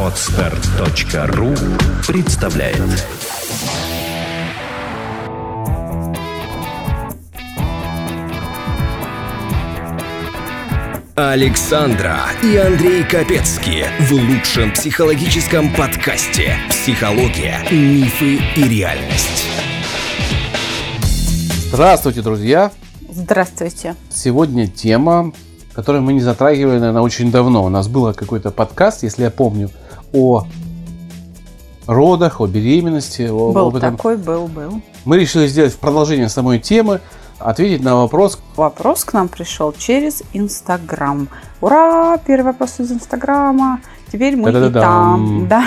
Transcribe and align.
Отстар.ру 0.00 1.54
представляет 2.06 2.80
Александра 11.14 12.20
и 12.42 12.56
Андрей 12.56 13.04
Капецки 13.04 13.84
в 14.00 14.12
лучшем 14.12 14.72
психологическом 14.72 15.74
подкасте 15.74 16.56
«Психология, 16.70 17.58
мифы 17.70 18.40
и 18.56 18.68
реальность». 18.68 19.46
Здравствуйте, 21.68 22.22
друзья! 22.22 22.72
Здравствуйте. 23.10 23.94
Сегодня 24.08 24.68
тема, 24.68 25.32
которую 25.74 26.02
мы 26.02 26.12
не 26.12 26.20
затрагивали, 26.20 26.78
наверное, 26.78 27.02
очень 27.02 27.30
давно. 27.30 27.64
У 27.64 27.68
нас 27.68 27.88
был 27.88 28.12
какой-то 28.14 28.50
подкаст, 28.50 29.02
если 29.02 29.22
я 29.24 29.30
помню, 29.30 29.70
о 30.12 30.44
родах, 31.86 32.40
о 32.40 32.46
беременности. 32.46 33.22
О, 33.30 33.52
Был 33.52 33.66
об 33.68 33.76
этом. 33.76 33.96
такой, 33.96 34.16
был, 34.16 34.46
был. 34.46 34.80
Мы 35.04 35.18
решили 35.18 35.46
сделать 35.46 35.74
продолжение 35.76 36.28
самой 36.28 36.58
темы, 36.58 37.00
ответить 37.38 37.82
на 37.82 37.96
вопрос, 37.96 38.38
Вопрос 38.56 39.04
к 39.04 39.12
нам 39.12 39.28
пришел 39.28 39.72
через 39.76 40.22
Инстаграм. 40.32 41.28
Ура! 41.60 42.16
Первый 42.18 42.46
вопрос 42.46 42.80
из 42.80 42.90
Инстаграма. 42.92 43.80
Теперь 44.10 44.36
мы 44.36 44.50
и 44.50 44.52
Та-да-да-дам. 44.52 45.26
там. 45.26 45.48
Да, 45.48 45.64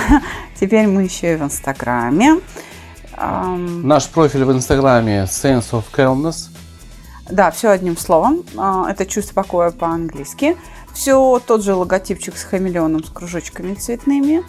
теперь 0.59 0.87
мы 0.87 1.03
еще 1.03 1.33
и 1.33 1.35
в 1.35 1.43
Инстаграме. 1.43 2.39
Ам, 3.15 3.87
наш 3.87 4.07
профиль 4.07 4.43
в 4.45 4.51
Инстаграме 4.51 5.23
Sense 5.23 5.71
of 5.71 5.83
Calmness. 5.95 6.49
Да, 7.29 7.51
все 7.51 7.69
одним 7.69 7.97
словом. 7.97 8.43
А, 8.57 8.89
Это 8.89 9.05
чувство 9.05 9.33
покоя 9.35 9.71
по-английски. 9.71 10.57
Все 10.93 11.41
тот 11.45 11.63
же 11.63 11.73
логотипчик 11.75 12.37
с 12.37 12.43
хамелеоном, 12.43 13.03
с 13.03 13.09
кружочками 13.09 13.73
цветными. 13.73 14.43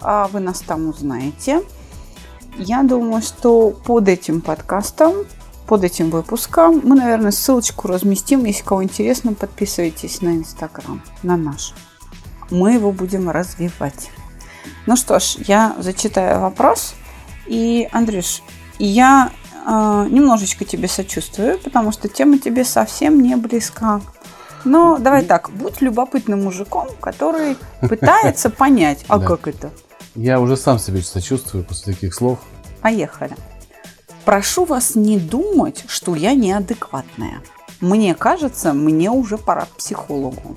А, 0.00 0.28
Вы 0.28 0.40
нас 0.40 0.60
там 0.60 0.88
узнаете. 0.88 1.62
Я 2.56 2.82
думаю, 2.82 3.22
что 3.22 3.70
под 3.70 4.08
этим 4.08 4.40
подкастом, 4.40 5.12
под 5.66 5.84
этим 5.84 6.10
выпуском 6.10 6.80
мы, 6.84 6.96
наверное, 6.96 7.30
ссылочку 7.30 7.88
разместим. 7.88 8.44
Если 8.44 8.62
кого 8.62 8.82
интересно, 8.82 9.32
подписывайтесь 9.32 10.20
на 10.20 10.36
Инстаграм, 10.36 11.02
на 11.22 11.36
наш. 11.36 11.74
Мы 12.50 12.74
его 12.74 12.92
будем 12.92 13.30
развивать. 13.30 14.10
Ну 14.86 14.96
что 14.96 15.18
ж, 15.18 15.36
я 15.46 15.74
зачитаю 15.78 16.40
вопрос. 16.40 16.94
И, 17.46 17.88
Андрюш, 17.92 18.42
я 18.78 19.30
э, 19.66 20.06
немножечко 20.10 20.64
тебе 20.64 20.88
сочувствую, 20.88 21.58
потому 21.58 21.92
что 21.92 22.08
тема 22.08 22.38
тебе 22.38 22.64
совсем 22.64 23.20
не 23.22 23.36
близка. 23.36 24.00
Но 24.64 24.98
давай 24.98 25.24
так, 25.24 25.50
будь 25.50 25.80
любопытным 25.80 26.44
мужиком, 26.44 26.88
который 27.00 27.56
пытается 27.80 28.50
понять, 28.50 29.04
а 29.08 29.18
Да. 29.18 29.26
как 29.26 29.48
это? 29.48 29.70
Я 30.14 30.40
уже 30.40 30.56
сам 30.56 30.78
себе 30.78 31.02
сочувствую 31.02 31.64
после 31.64 31.94
таких 31.94 32.14
слов. 32.14 32.38
Поехали. 32.80 33.34
Прошу 34.24 34.64
вас 34.64 34.94
не 34.94 35.18
думать, 35.18 35.84
что 35.88 36.14
я 36.14 36.34
неадекватная. 36.34 37.40
Мне 37.80 38.14
кажется, 38.14 38.72
мне 38.72 39.10
уже 39.10 39.36
пора 39.38 39.62
к 39.62 39.70
психологу. 39.78 40.54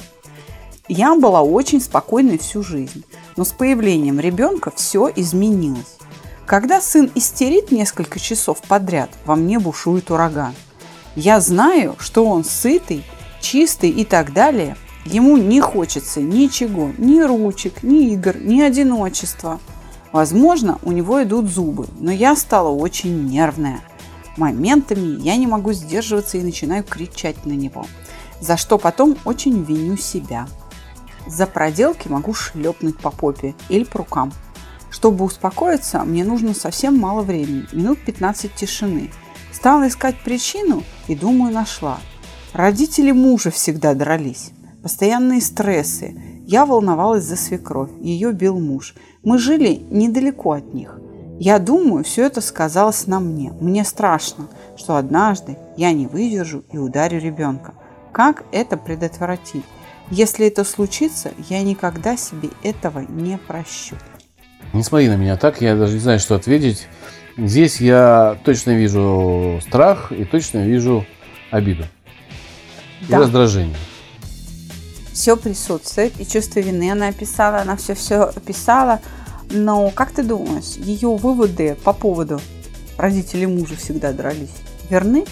Я 0.88 1.16
была 1.16 1.42
очень 1.42 1.82
спокойной 1.82 2.38
всю 2.38 2.62
жизнь, 2.62 3.04
но 3.38 3.44
с 3.44 3.52
появлением 3.52 4.20
ребенка 4.20 4.72
все 4.76 5.12
изменилось. 5.16 5.98
Когда 6.46 6.80
сын 6.80 7.12
истерит 7.16 7.72
несколько 7.72 8.20
часов 8.20 8.62
подряд, 8.62 9.10
во 9.26 9.36
мне 9.36 9.58
бушует 9.58 10.12
ураган. 10.12 10.54
Я 11.16 11.40
знаю, 11.42 11.96
что 11.98 12.26
он 12.26 12.44
сытый, 12.44 13.04
чистый 13.42 13.90
и 13.90 14.06
так 14.06 14.32
далее. 14.32 14.78
Ему 15.06 15.38
не 15.38 15.60
хочется 15.60 16.22
ничего, 16.22 16.92
ни 16.98 17.22
ручек, 17.22 17.82
ни 17.82 18.12
игр, 18.14 18.38
ни 18.38 18.62
одиночества. 18.62 19.60
Возможно, 20.12 20.80
у 20.84 20.92
него 20.92 21.22
идут 21.24 21.50
зубы, 21.50 21.88
но 22.00 22.12
я 22.12 22.36
стала 22.36 22.70
очень 22.70 23.28
нервная. 23.28 23.82
Моментами 24.38 25.20
я 25.22 25.38
не 25.38 25.48
могу 25.48 25.74
сдерживаться 25.74 26.38
и 26.38 26.44
начинаю 26.44 26.84
кричать 26.84 27.46
на 27.46 27.54
него, 27.54 27.88
за 28.40 28.56
что 28.58 28.78
потом 28.78 29.18
очень 29.26 29.64
виню 29.64 29.98
себя. 29.98 30.48
За 31.28 31.48
проделки 31.48 32.08
могу 32.08 32.34
шлепнуть 32.34 33.00
по 33.00 33.10
попе 33.10 33.56
или 33.70 33.84
по 33.84 34.00
рукам. 34.00 34.32
Чтобы 34.96 35.26
успокоиться, 35.26 36.06
мне 36.06 36.24
нужно 36.24 36.54
совсем 36.54 36.98
мало 36.98 37.22
времени, 37.22 37.66
минут 37.74 38.00
15 38.06 38.56
тишины. 38.56 39.12
Стала 39.52 39.90
искать 39.90 40.16
причину 40.24 40.84
и, 41.10 41.16
думаю, 41.16 41.54
нашла. 41.54 41.98
Родители 42.54 43.12
мужа 43.12 43.52
всегда 43.52 43.94
дрались. 43.94 44.52
Постоянные 44.82 45.42
стрессы. 45.42 46.18
Я 46.48 46.66
волновалась 46.66 47.26
за 47.26 47.36
свекровь, 47.36 47.90
ее 48.00 48.32
бил 48.32 48.58
муж. 48.58 48.96
Мы 49.22 49.38
жили 49.38 49.86
недалеко 49.92 50.54
от 50.54 50.74
них. 50.74 50.98
Я 51.40 51.60
думаю, 51.60 52.06
все 52.06 52.24
это 52.28 52.40
сказалось 52.40 53.06
на 53.06 53.20
мне. 53.20 53.52
Мне 53.60 53.84
страшно, 53.84 54.48
что 54.78 54.96
однажды 54.96 55.58
я 55.76 55.92
не 55.92 56.08
выдержу 56.08 56.64
и 56.72 56.78
ударю 56.78 57.20
ребенка. 57.20 57.74
Как 58.14 58.46
это 58.54 58.78
предотвратить? 58.78 59.66
Если 60.10 60.48
это 60.48 60.64
случится, 60.64 61.32
я 61.50 61.64
никогда 61.64 62.16
себе 62.16 62.50
этого 62.64 63.00
не 63.00 63.38
прощу. 63.38 63.98
Не 64.74 64.84
смотри 64.84 65.08
на 65.08 65.16
меня 65.16 65.38
так, 65.38 65.62
я 65.62 65.76
даже 65.76 65.94
не 65.94 66.00
знаю, 66.00 66.20
что 66.20 66.36
ответить. 66.36 66.88
Здесь 67.38 67.82
я 67.82 68.38
точно 68.46 68.72
вижу 68.72 69.60
страх 69.62 70.12
и 70.12 70.24
точно 70.26 70.66
вижу 70.66 71.06
обиду. 71.52 71.84
И 73.02 73.06
Да. 73.12 73.20
раздражение. 73.20 73.76
Все 75.14 75.38
присутствует, 75.38 76.14
и 76.20 76.26
чувство 76.26 76.60
вины 76.60 76.92
она 76.92 77.08
описала, 77.08 77.60
она 77.60 77.76
все-все 77.78 78.24
описала. 78.24 79.00
Но 79.50 79.90
как 79.92 80.12
ты 80.12 80.24
думаешь, 80.24 80.76
ее 80.78 81.16
выводы 81.16 81.76
по 81.84 81.94
поводу 81.94 82.42
родителей 82.98 83.48
мужа 83.48 83.76
всегда 83.78 84.12
дрались 84.12 84.50
верны? 84.90 85.26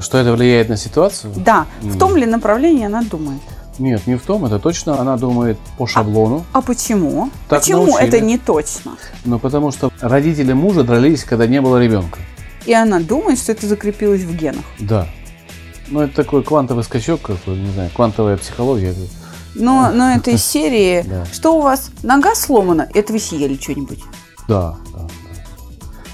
Что 0.00 0.18
это 0.18 0.32
влияет 0.32 0.68
на 0.68 0.76
ситуацию? 0.76 1.32
Да. 1.36 1.66
В 1.80 1.92
М. 1.92 1.98
том 1.98 2.16
ли 2.16 2.26
направлении 2.26 2.84
она 2.86 3.02
думает? 3.02 3.40
Нет, 3.78 4.06
не 4.06 4.16
в 4.16 4.22
том, 4.22 4.44
это 4.46 4.58
точно 4.58 4.98
она 5.00 5.16
думает 5.16 5.58
по 5.76 5.86
шаблону. 5.86 6.44
А 6.52 6.62
почему? 6.62 7.30
Так 7.48 7.60
почему 7.60 7.86
научили. 7.86 8.08
это 8.08 8.20
не 8.20 8.38
точно? 8.38 8.96
Но 9.24 9.38
потому 9.38 9.70
что 9.70 9.92
родители 10.00 10.52
мужа 10.54 10.82
дрались, 10.82 11.24
когда 11.24 11.46
не 11.46 11.60
было 11.60 11.82
ребенка. 11.82 12.18
И 12.64 12.72
она 12.72 13.00
думает, 13.00 13.38
что 13.38 13.52
это 13.52 13.66
закрепилось 13.66 14.22
в 14.22 14.34
генах. 14.34 14.64
Да. 14.80 15.06
Ну, 15.88 16.00
это 16.00 16.16
такой 16.16 16.42
квантовый 16.42 16.84
скачок, 16.84 17.20
какой, 17.22 17.56
не 17.56 17.70
знаю, 17.70 17.90
квантовая 17.94 18.36
психология. 18.38 18.94
Но, 19.54 19.90
но 19.94 20.12
это 20.12 20.30
из 20.30 20.44
серии, 20.44 21.02
Да. 21.06 21.24
что 21.32 21.58
у 21.58 21.60
вас 21.60 21.90
нога 22.02 22.34
сломана, 22.34 22.88
это 22.94 23.12
вы 23.12 23.18
съели 23.20 23.56
что-нибудь. 23.60 24.02
Да, 24.48 24.76
да, 24.92 25.00
да. 25.00 25.06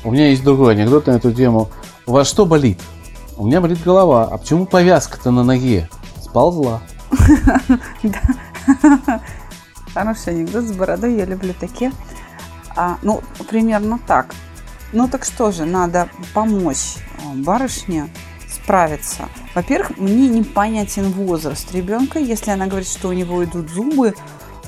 У 0.05 0.11
меня 0.11 0.29
есть 0.31 0.43
другой 0.43 0.73
анекдот 0.75 1.07
на 1.07 1.13
эту 1.13 1.33
тему. 1.33 1.71
У 2.07 2.13
вас 2.13 2.29
что 2.29 2.45
болит? 2.45 2.81
У 3.37 3.47
меня 3.47 3.61
болит 3.61 3.79
голова. 3.85 4.25
А 4.25 4.37
почему 4.37 4.67
повязка-то 4.67 5.31
на 5.31 5.45
ноге? 5.45 5.89
Сползла. 6.23 6.83
Хороший 9.95 10.35
анекдот 10.35 10.65
с 10.65 10.73
бородой, 10.73 11.17
я 11.17 11.25
люблю 11.25 11.55
такие. 11.59 11.93
А, 12.77 12.97
ну, 13.03 13.23
примерно 13.49 13.99
так. 14.07 14.35
Ну 14.93 15.09
так 15.09 15.25
что 15.25 15.53
же, 15.53 15.65
надо 15.65 16.09
помочь 16.35 16.97
а, 17.19 17.35
барышне 17.35 18.09
справиться. 18.51 19.29
Во-первых, 19.55 19.99
мне 19.99 20.29
непонятен 20.29 21.11
возраст 21.11 21.73
ребенка. 21.75 22.19
Если 22.19 22.51
она 22.51 22.67
говорит, 22.67 22.89
что 22.89 23.09
у 23.09 23.13
него 23.13 23.43
идут 23.45 23.69
зубы, 23.71 24.15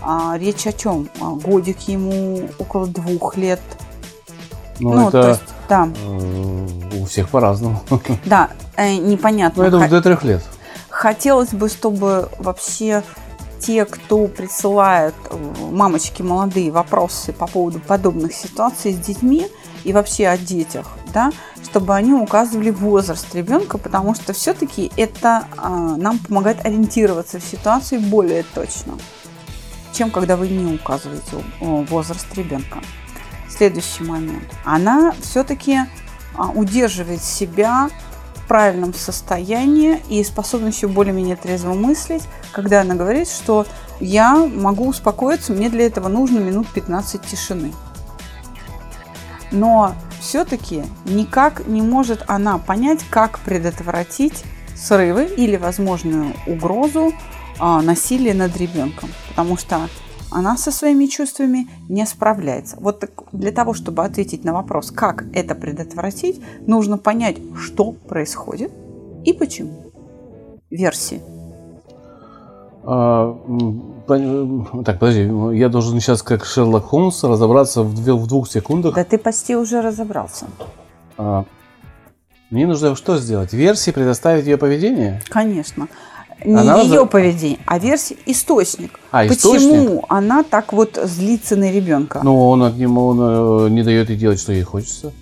а, 0.03 0.37
речь 0.39 0.67
о 0.67 0.73
чем? 0.73 1.09
А, 1.21 1.31
годик 1.31 1.81
ему 1.89 2.49
около 2.59 2.87
двух 2.87 3.37
лет. 3.37 3.61
Ну, 4.81 5.11
то 5.11 5.19
это 5.19 5.29
есть, 5.29 5.55
да, 5.69 5.89
э, 5.95 6.67
у 6.99 7.05
всех 7.07 7.29
по-разному. 7.29 7.81
да, 8.25 8.51
э, 8.77 8.97
непонятно. 8.97 9.63
Ну, 9.63 9.65
я 9.65 9.71
думаю, 9.71 9.89
до 9.89 10.03
трех 10.03 10.25
лет. 10.25 10.43
Хотелось 11.05 11.51
бы, 11.51 11.69
чтобы 11.69 12.31
вообще 12.39 13.03
те, 13.59 13.85
кто 13.85 14.27
присылает 14.27 15.15
э, 15.29 15.37
мамочки 15.71 16.23
молодые 16.23 16.71
вопросы 16.71 17.35
по 17.35 17.47
поводу 17.47 17.79
подобных 17.79 18.33
ситуаций 18.33 18.95
с 18.95 18.97
детьми 18.97 19.49
и 19.85 19.93
вообще 19.93 20.29
о 20.29 20.39
детях, 20.39 20.89
да, 21.13 21.31
чтобы 21.63 21.95
они 21.95 22.15
указывали 22.15 22.71
возраст 22.71 23.35
ребенка, 23.35 23.77
потому 23.77 24.15
что 24.15 24.33
все-таки 24.33 24.91
это 24.97 25.47
а, 25.59 25.69
нам 25.99 26.19
помогает 26.21 26.65
ориентироваться 26.65 27.39
в 27.39 27.45
ситуации 27.45 27.99
более 27.99 28.43
точно, 28.43 28.95
чем 29.93 30.11
когда 30.11 30.39
вы 30.39 30.49
не 30.49 30.75
указываете 30.75 31.45
возраст 31.61 32.35
ребенка. 32.35 32.79
Следующий 33.51 34.05
момент. 34.05 34.51
Она 34.65 35.13
все-таки 35.21 35.81
удерживает 36.55 37.23
себя 37.23 37.91
правильном 38.47 38.95
состоянии 38.95 40.01
и 40.09 40.23
способностью 40.25 40.89
более-менее 40.89 41.37
трезво 41.37 41.75
мыслить, 41.75 42.23
когда 42.53 42.83
она 42.83 42.95
говорит, 42.95 43.29
что 43.29 43.67
я 44.01 44.37
могу 44.37 44.89
успокоиться, 44.89 45.53
мне 45.53 45.69
для 45.69 45.87
этого 45.87 46.09
нужно 46.09 46.39
минут 46.39 46.67
15 46.69 47.23
тишины. 47.23 47.73
Но 49.51 49.95
все-таки 50.21 50.85
никак 51.05 51.67
не 51.67 51.83
может 51.83 52.25
она 52.27 52.59
понять, 52.59 53.01
как 53.11 53.39
предотвратить 53.41 54.45
срывы 54.75 55.25
или 55.25 55.57
возможную 55.57 56.35
угрозу 56.47 57.13
а, 57.59 57.83
насилие 57.83 58.35
над 58.35 58.57
ребенком, 58.57 59.11
потому 59.29 59.57
что 59.57 59.89
она 60.35 60.57
со 60.57 60.73
своими 60.73 61.07
чувствами 61.07 61.69
не 61.89 62.05
справляется. 62.07 62.77
Вот 62.81 62.99
так 62.99 63.11
для 63.33 63.53
того, 63.53 63.73
чтобы 63.73 64.05
ответить 64.05 64.45
на 64.45 64.53
вопрос, 64.53 64.91
как 64.91 65.25
это 65.33 65.55
предотвратить, 65.55 66.43
нужно 66.67 66.99
понять, 66.99 67.37
что 67.57 67.93
происходит 67.93 68.73
и 69.25 69.33
почему. 69.33 69.93
Версии. 70.71 71.21
А, 72.83 73.39
так, 74.85 74.99
подожди, 74.99 75.31
я 75.57 75.69
должен 75.69 76.01
сейчас 76.01 76.23
как 76.23 76.45
Шерлок 76.45 76.85
Холмс 76.85 77.23
разобраться 77.23 77.83
в, 77.83 77.95
две, 77.95 78.13
в 78.13 78.27
двух 78.27 78.51
секундах. 78.51 78.97
Да 78.97 79.05
ты 79.05 79.19
почти 79.19 79.55
уже 79.55 79.81
разобрался. 79.81 80.47
А, 81.17 81.45
мне 82.51 82.67
нужно 82.67 82.97
что 82.97 83.19
сделать? 83.19 83.53
Версии 83.53 83.93
предоставить 83.93 84.47
ее 84.47 84.57
поведение? 84.57 85.23
Конечно. 85.29 85.87
Не 86.45 86.55
она 86.55 86.81
ее 86.81 87.01
за... 87.01 87.07
поведение, 87.07 87.59
а 87.67 87.79
версия 87.79 88.17
источник. 88.27 88.99
А, 89.11 89.27
Почему 89.27 89.57
источник? 89.57 90.05
она 90.09 90.43
так 90.43 90.73
вот 90.73 90.99
злится 91.03 91.57
на 91.57 91.71
ребенка? 91.71 92.21
Ну, 92.23 92.49
он 92.49 92.63
от 92.63 92.77
него 92.77 93.09
он, 93.09 93.67
э, 93.67 93.69
не 93.71 93.83
дает 93.83 94.11
ей 94.11 94.19
делать, 94.19 94.41
что 94.41 94.53
ей 94.53 94.63
хочется. 94.63 95.13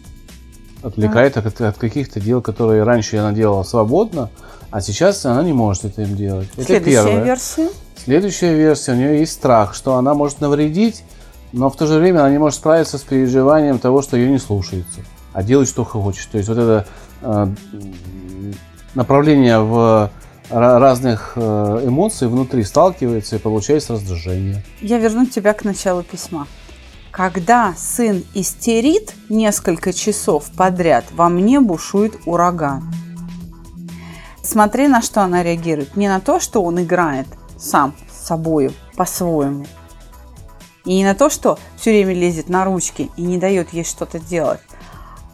Отвлекает 0.82 1.37
а. 1.37 1.41
от, 1.41 1.61
от 1.61 1.79
каких-то 1.79 2.20
дел, 2.20 2.43
которые 2.43 2.82
раньше 2.82 3.17
она 3.17 3.32
делала 3.32 3.62
свободно, 3.62 4.31
а 4.70 4.81
сейчас 4.81 5.25
она 5.26 5.43
не 5.43 5.53
может 5.53 5.85
это 5.85 6.03
им 6.03 6.17
делать. 6.17 6.49
Следующая 6.55 6.76
это 6.76 6.91
первое. 6.91 7.25
версия. 7.25 7.69
Следующая 8.05 8.55
версия, 8.56 8.93
у 8.93 8.97
нее 8.97 9.20
есть 9.20 9.32
страх, 9.32 9.75
что 9.75 9.94
она 9.94 10.14
может 10.14 10.41
навредить, 10.41 11.05
но 11.53 11.70
в 11.70 11.76
то 11.76 11.87
же 11.87 11.99
время 11.99 12.20
она 12.20 12.31
не 12.31 12.38
может 12.38 12.59
справиться 12.59 12.99
с 12.99 13.03
переживанием 13.03 13.79
того, 13.79 14.03
что 14.03 14.17
ее 14.17 14.31
не 14.31 14.38
слушается, 14.38 15.00
а 15.32 15.43
делать, 15.43 15.69
что 15.69 15.85
хочет. 15.85 16.29
То 16.31 16.38
есть 16.38 16.49
вот 16.49 16.59
это 16.59 16.87
э, 17.20 17.47
направление 18.94 19.61
в 19.61 20.11
разных 20.50 21.32
э, 21.36 21.40
эмоций 21.84 22.28
внутри 22.28 22.64
сталкивается 22.64 23.36
и 23.36 23.38
получается 23.38 23.94
раздражение. 23.94 24.62
Я 24.80 24.98
верну 24.98 25.26
тебя 25.26 25.52
к 25.54 25.64
началу 25.64 26.02
письма. 26.02 26.46
Когда 27.10 27.74
сын 27.76 28.24
истерит 28.34 29.14
несколько 29.28 29.92
часов 29.92 30.50
подряд, 30.56 31.04
во 31.12 31.28
мне 31.28 31.60
бушует 31.60 32.14
ураган. 32.24 32.82
Смотри, 34.42 34.88
на 34.88 35.02
что 35.02 35.22
она 35.22 35.42
реагирует. 35.42 35.96
Не 35.96 36.08
на 36.08 36.20
то, 36.20 36.40
что 36.40 36.62
он 36.62 36.82
играет 36.82 37.26
сам 37.58 37.94
с 38.10 38.26
собой 38.26 38.74
по-своему. 38.96 39.66
И 40.84 40.94
не 40.94 41.04
на 41.04 41.14
то, 41.14 41.30
что 41.30 41.58
все 41.76 41.90
время 41.90 42.14
лезет 42.14 42.48
на 42.48 42.64
ручки 42.64 43.10
и 43.16 43.22
не 43.22 43.38
дает 43.38 43.72
ей 43.72 43.84
что-то 43.84 44.18
делать. 44.18 44.60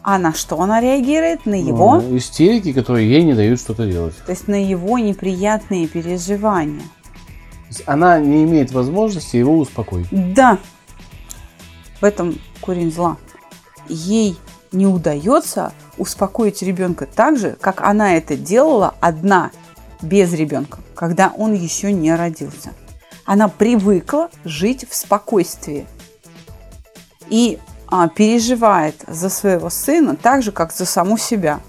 А 0.01 0.17
на 0.17 0.33
что 0.33 0.59
она 0.61 0.79
реагирует? 0.79 1.45
На 1.45 1.55
его... 1.55 2.01
Ну, 2.01 2.17
истерики, 2.17 2.73
которые 2.73 3.09
ей 3.09 3.23
не 3.23 3.33
дают 3.33 3.59
что-то 3.59 3.85
делать. 3.85 4.15
То 4.25 4.31
есть 4.31 4.47
на 4.47 4.61
его 4.61 4.97
неприятные 4.97 5.87
переживания. 5.87 6.83
Она 7.85 8.19
не 8.19 8.43
имеет 8.43 8.71
возможности 8.71 9.35
его 9.35 9.57
успокоить. 9.57 10.07
Да. 10.11 10.57
В 12.01 12.05
этом 12.05 12.39
корень 12.61 12.91
зла. 12.91 13.17
Ей 13.87 14.37
не 14.71 14.87
удается 14.87 15.73
успокоить 15.97 16.61
ребенка 16.61 17.05
так 17.05 17.37
же, 17.37 17.57
как 17.59 17.81
она 17.81 18.15
это 18.15 18.35
делала 18.37 18.95
одна, 18.99 19.51
без 20.01 20.33
ребенка, 20.33 20.79
когда 20.95 21.33
он 21.35 21.53
еще 21.53 21.91
не 21.91 22.15
родился. 22.15 22.71
Она 23.25 23.47
привыкла 23.49 24.29
жить 24.43 24.85
в 24.89 24.95
спокойствии. 24.95 25.85
И 27.29 27.59
переживает 28.15 29.03
за 29.07 29.29
своего 29.29 29.69
сына 29.69 30.15
так 30.15 30.43
же, 30.43 30.51
как 30.51 30.71
за 30.71 30.85
саму 30.85 31.17
себя. 31.17 31.59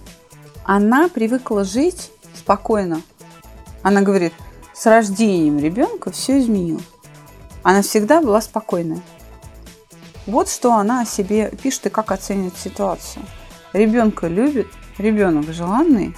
Она 0.64 1.08
привыкла 1.08 1.64
жить 1.64 2.10
спокойно. 2.34 3.02
Она 3.82 4.02
говорит, 4.02 4.34
с 4.74 4.86
рождением 4.86 5.58
ребенка 5.58 6.10
все 6.10 6.38
изменилось. 6.38 6.84
Она 7.62 7.82
всегда 7.82 8.20
была 8.20 8.40
спокойная. 8.40 9.00
Вот 10.26 10.48
что 10.48 10.74
она 10.74 11.02
о 11.02 11.06
себе 11.06 11.50
пишет 11.62 11.86
и 11.86 11.90
как 11.90 12.12
оценивает 12.12 12.56
ситуацию. 12.56 13.24
Ребенка 13.72 14.26
любит, 14.26 14.68
ребенок 14.98 15.52
желанный, 15.52 16.14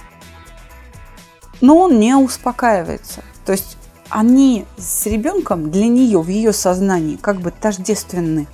но 1.61 1.77
он 1.77 1.99
не 1.99 2.13
успокаивается. 2.15 3.23
То 3.45 3.53
есть 3.53 3.77
они 4.09 4.65
с 4.77 5.05
ребенком 5.05 5.71
для 5.71 5.87
нее 5.87 6.21
в 6.21 6.27
ее 6.27 6.51
сознании 6.51 7.15
как 7.15 7.39
бы 7.39 7.51
тождественны. 7.51 8.47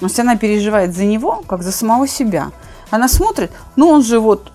Но 0.00 0.08
если 0.08 0.22
она 0.22 0.36
переживает 0.36 0.94
за 0.94 1.04
него, 1.04 1.42
как 1.46 1.62
за 1.62 1.72
самого 1.72 2.08
себя, 2.08 2.52
она 2.90 3.08
смотрит, 3.08 3.50
ну 3.76 3.88
он 3.88 4.02
же 4.02 4.18
вот 4.18 4.52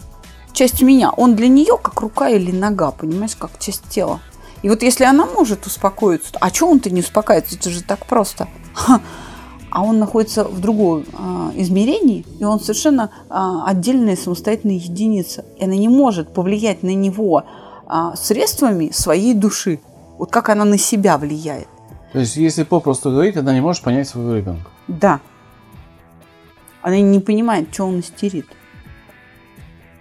часть 0.54 0.82
меня, 0.82 1.12
он 1.12 1.36
для 1.36 1.48
нее 1.48 1.78
как 1.82 2.02
рука 2.02 2.30
или 2.30 2.52
нога, 2.52 2.92
понимаешь, 2.92 3.36
как 3.36 3.60
часть 3.60 3.88
тела. 3.90 4.20
И 4.62 4.70
вот 4.70 4.82
если 4.82 5.04
она 5.04 5.26
может 5.26 5.66
успокоиться, 5.68 6.32
а 6.40 6.50
что 6.50 6.68
он-то 6.68 6.90
не 6.90 7.02
успокаивается, 7.02 7.56
это 7.56 7.70
же 7.70 7.84
так 7.84 8.06
просто. 8.06 8.48
А 9.72 9.84
он 9.84 10.00
находится 10.00 10.46
в 10.46 10.62
другом 10.62 11.04
а, 11.14 11.52
измерении, 11.54 12.26
и 12.40 12.46
он 12.46 12.62
совершенно 12.62 13.12
а, 13.30 13.66
отдельная 13.68 14.16
самостоятельная 14.16 14.78
единица. 14.78 15.44
И 15.58 15.66
она 15.66 15.76
не 15.76 15.90
может 15.90 16.34
повлиять 16.34 16.82
на 16.82 16.96
него 16.96 17.44
а, 17.86 18.16
средствами 18.16 18.92
своей 18.94 19.34
души. 19.34 19.82
Вот 20.18 20.32
как 20.32 20.48
она 20.48 20.64
на 20.64 20.78
себя 20.78 21.18
влияет. 21.18 21.68
То 22.14 22.20
есть, 22.20 22.38
если 22.38 22.64
попросту 22.64 23.12
говорить, 23.12 23.36
она 23.36 23.54
не 23.54 23.60
может 23.60 23.84
понять 23.84 24.08
своего 24.08 24.34
ребенка. 24.34 24.70
Да. 24.88 25.20
Она 26.86 27.00
не 27.00 27.20
понимает, 27.20 27.74
что 27.74 27.86
он 27.86 28.02
истерит. 28.02 28.46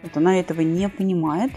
Вот 0.03 0.15
она 0.19 0.39
этого 0.39 0.61
не 0.61 0.91
понимает. 0.91 1.51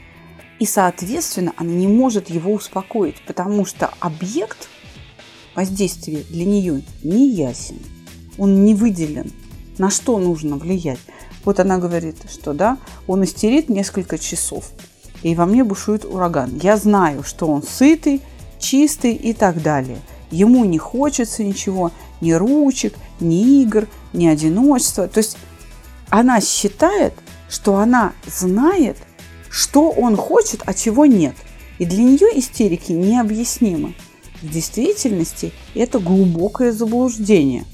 И, 0.57 0.65
соответственно, 0.65 1.51
она 1.57 1.69
не 1.69 1.85
может 1.85 2.29
его 2.29 2.53
успокоить, 2.53 3.21
потому 3.27 3.65
что 3.65 3.91
объект 3.99 4.69
воздействия 5.53 6.23
для 6.29 6.45
нее 6.45 6.81
не 7.03 7.29
ясен. 7.29 7.75
Он 8.37 8.63
не 8.63 8.73
выделен. 8.73 9.29
На 9.77 9.89
что 9.89 10.17
нужно 10.17 10.55
влиять? 10.55 10.99
Вот 11.43 11.59
она 11.59 11.77
говорит, 11.77 12.15
что 12.31 12.53
да, 12.53 12.77
он 13.05 13.25
истерит 13.25 13.67
несколько 13.67 14.17
часов. 14.17 14.71
И 15.23 15.35
во 15.35 15.45
мне 15.45 15.65
бушует 15.65 16.05
ураган. 16.05 16.57
Я 16.63 16.77
знаю, 16.77 17.23
что 17.23 17.47
он 17.47 17.63
сытый, 17.63 18.21
чистый 18.59 19.13
и 19.13 19.33
так 19.33 19.61
далее. 19.61 19.99
Ему 20.31 20.63
не 20.63 20.77
хочется 20.77 21.43
ничего, 21.43 21.91
ни 22.21 22.31
ручек, 22.31 22.93
ни 23.19 23.61
игр, 23.61 23.87
ни 24.13 24.27
одиночества. 24.27 25.07
То 25.07 25.19
есть 25.19 25.37
она 26.09 26.41
считает, 26.41 27.13
что 27.49 27.77
она 27.77 28.13
знает, 28.25 28.97
что 29.49 29.89
он 29.89 30.15
хочет, 30.15 30.61
а 30.65 30.73
чего 30.73 31.05
нет. 31.05 31.35
И 31.79 31.85
для 31.85 32.03
нее 32.03 32.27
истерики 32.39 32.91
необъяснимы. 32.91 33.95
В 34.41 34.49
действительности 34.49 35.51
это 35.73 35.99
глубокое 35.99 36.71
заблуждение. 36.71 37.65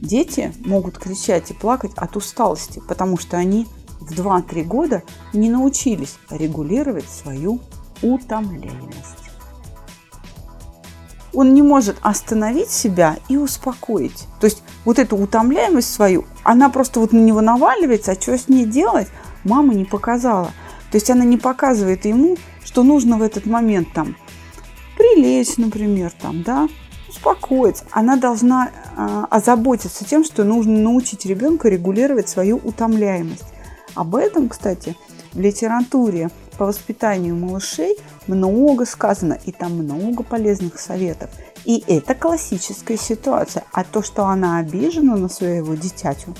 Дети 0.00 0.52
могут 0.64 0.98
кричать 0.98 1.50
и 1.50 1.54
плакать 1.54 1.92
от 1.96 2.16
усталости, 2.16 2.80
потому 2.88 3.18
что 3.18 3.36
они 3.36 3.66
в 4.00 4.12
2-3 4.12 4.64
года 4.64 5.02
не 5.32 5.50
научились 5.50 6.16
регулировать 6.30 7.08
свою 7.08 7.60
утомляемость 8.02 9.19
он 11.32 11.54
не 11.54 11.62
может 11.62 11.96
остановить 12.02 12.70
себя 12.70 13.18
и 13.28 13.36
успокоить. 13.36 14.26
То 14.40 14.46
есть 14.46 14.62
вот 14.84 14.98
эту 14.98 15.16
утомляемость 15.16 15.92
свою, 15.92 16.24
она 16.42 16.68
просто 16.68 17.00
вот 17.00 17.12
на 17.12 17.18
него 17.18 17.40
наваливается, 17.40 18.12
а 18.12 18.20
что 18.20 18.36
с 18.36 18.48
ней 18.48 18.64
делать, 18.64 19.08
мама 19.44 19.74
не 19.74 19.84
показала. 19.84 20.52
То 20.90 20.96
есть 20.96 21.10
она 21.10 21.24
не 21.24 21.36
показывает 21.36 22.04
ему, 22.04 22.36
что 22.64 22.82
нужно 22.82 23.16
в 23.16 23.22
этот 23.22 23.46
момент 23.46 23.88
там 23.92 24.16
прилечь, 24.96 25.56
например, 25.56 26.12
там, 26.20 26.42
да, 26.42 26.68
успокоиться. 27.08 27.84
Она 27.90 28.16
должна 28.16 28.70
э, 28.96 29.24
озаботиться 29.30 30.04
тем, 30.04 30.24
что 30.24 30.44
нужно 30.44 30.78
научить 30.78 31.26
ребенка 31.26 31.68
регулировать 31.68 32.28
свою 32.28 32.56
утомляемость. 32.56 33.44
Об 33.94 34.14
этом, 34.14 34.48
кстати, 34.48 34.96
в 35.32 35.40
литературе 35.40 36.30
по 36.60 36.66
воспитанию 36.66 37.34
малышей 37.36 37.96
много 38.26 38.84
сказано, 38.84 39.38
и 39.46 39.50
там 39.50 39.78
много 39.78 40.22
полезных 40.22 40.78
советов. 40.78 41.30
И 41.64 41.82
это 41.86 42.14
классическая 42.14 42.98
ситуация. 42.98 43.64
А 43.72 43.82
то, 43.82 44.02
что 44.02 44.26
она 44.26 44.58
обижена 44.58 45.16
на 45.16 45.30
своего 45.30 45.74
дитятю, 45.74 46.34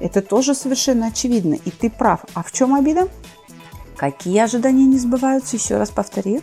это 0.00 0.20
тоже 0.20 0.54
совершенно 0.54 1.06
очевидно. 1.06 1.54
И 1.54 1.70
ты 1.70 1.88
прав. 1.88 2.20
А 2.34 2.42
в 2.42 2.52
чем 2.52 2.74
обида? 2.74 3.08
Какие 3.96 4.40
ожидания 4.40 4.84
не 4.84 4.98
сбываются? 4.98 5.56
Еще 5.56 5.78
раз 5.78 5.88
повтори. 5.88 6.42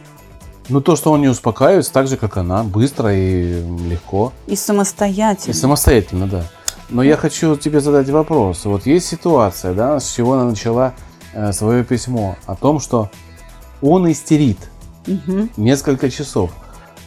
Ну, 0.69 0.81
то, 0.81 0.95
что 0.95 1.11
он 1.11 1.21
не 1.21 1.27
успокаивается 1.27 1.93
так 1.93 2.07
же, 2.07 2.17
как 2.17 2.37
она, 2.37 2.63
быстро 2.63 3.13
и 3.13 3.61
легко. 3.87 4.33
И 4.47 4.55
самостоятельно. 4.55 5.51
И 5.51 5.53
самостоятельно, 5.53 6.25
да. 6.25 6.43
Но 6.89 7.03
я 7.03 7.17
хочу 7.17 7.55
тебе 7.55 7.81
задать 7.81 8.09
вопрос. 8.09 8.65
Вот 8.65 8.87
есть 8.87 9.05
ситуация, 9.05 9.75
да, 9.75 9.99
с 9.99 10.11
чего 10.11 10.33
она 10.33 10.45
начала 10.45 10.95
свое 11.51 11.83
письмо 11.83 12.35
о 12.45 12.55
том, 12.55 12.79
что 12.79 13.09
он 13.81 14.11
истерит 14.11 14.57
угу. 15.07 15.49
несколько 15.57 16.09
часов. 16.09 16.51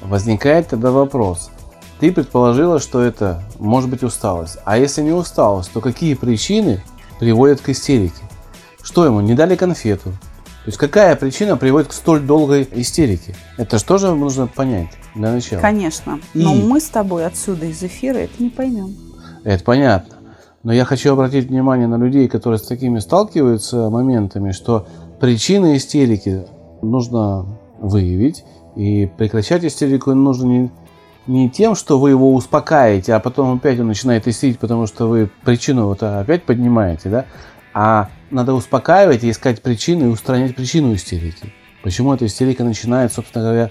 Возникает 0.02 0.68
тогда 0.68 0.90
вопрос. 0.90 1.50
Ты 2.00 2.12
предположила, 2.12 2.80
что 2.80 3.00
это 3.02 3.42
может 3.58 3.88
быть 3.88 4.02
усталость. 4.02 4.58
А 4.64 4.76
если 4.76 5.02
не 5.02 5.12
усталость, 5.12 5.72
то 5.72 5.80
какие 5.80 6.14
причины 6.14 6.82
приводят 7.18 7.60
к 7.60 7.68
истерике? 7.70 8.22
Что 8.82 9.06
ему, 9.06 9.20
не 9.20 9.34
дали 9.34 9.56
конфету? 9.56 10.10
То 10.10 10.68
есть 10.68 10.78
какая 10.78 11.14
причина 11.14 11.56
приводит 11.56 11.88
к 11.88 11.92
столь 11.92 12.20
долгой 12.20 12.68
истерике? 12.72 13.34
Это 13.56 13.78
же 13.78 13.84
тоже 13.84 14.14
нужно 14.14 14.46
понять 14.46 14.88
для 15.14 15.32
начала. 15.32 15.60
Конечно. 15.60 16.18
Но 16.32 16.54
мы 16.54 16.80
с 16.80 16.88
тобой 16.88 17.26
отсюда 17.26 17.66
из 17.66 17.82
эфира 17.82 18.18
это 18.18 18.42
не 18.42 18.50
поймем. 18.50 18.96
Это 19.44 19.62
понятно. 19.62 20.13
Но 20.64 20.72
я 20.72 20.86
хочу 20.86 21.12
обратить 21.12 21.48
внимание 21.48 21.86
на 21.86 21.96
людей, 21.96 22.26
которые 22.26 22.58
с 22.58 22.62
такими 22.62 22.98
сталкиваются 22.98 23.90
моментами, 23.90 24.50
что 24.50 24.86
причины 25.20 25.76
истерики 25.76 26.46
нужно 26.80 27.46
выявить, 27.78 28.44
и 28.74 29.06
прекращать 29.06 29.64
истерику 29.64 30.14
нужно 30.14 30.46
не, 30.46 30.70
не 31.26 31.50
тем, 31.50 31.74
что 31.74 32.00
вы 32.00 32.10
его 32.10 32.34
успокаиваете, 32.34 33.12
а 33.14 33.20
потом 33.20 33.58
опять 33.58 33.78
он 33.78 33.88
начинает 33.88 34.26
истерить, 34.26 34.58
потому 34.58 34.86
что 34.86 35.06
вы 35.06 35.30
причину 35.44 35.86
вот 35.86 36.02
опять 36.02 36.44
поднимаете, 36.44 37.10
да? 37.10 37.26
А 37.74 38.08
надо 38.30 38.54
успокаивать 38.54 39.22
и 39.22 39.30
искать 39.30 39.60
причины 39.60 40.04
и 40.04 40.08
устранять 40.08 40.56
причину 40.56 40.94
истерики. 40.94 41.52
Почему 41.82 42.14
эта 42.14 42.24
истерика 42.24 42.64
начинает, 42.64 43.12
собственно 43.12 43.44
говоря, 43.44 43.70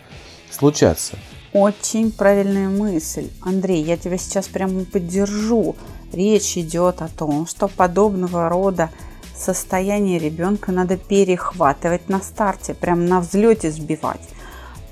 случаться? 0.52 1.18
Очень 1.54 2.12
правильная 2.12 2.70
мысль. 2.70 3.30
Андрей, 3.42 3.84
я 3.84 3.98
тебя 3.98 4.18
сейчас 4.18 4.48
прямо 4.48 4.86
поддержу. 4.86 5.76
Речь 6.14 6.58
идет 6.60 7.02
о 7.02 7.08
том, 7.08 7.48
что 7.48 7.68
подобного 7.68 8.48
рода 8.48 8.92
состояние 9.36 10.20
ребенка 10.20 10.72
надо 10.72 10.96
перехватывать 10.96 12.08
на 12.08 12.22
старте, 12.22 12.76
прям 12.76 13.08
на 13.08 13.20
взлете 13.20 13.72
сбивать. 13.72 14.22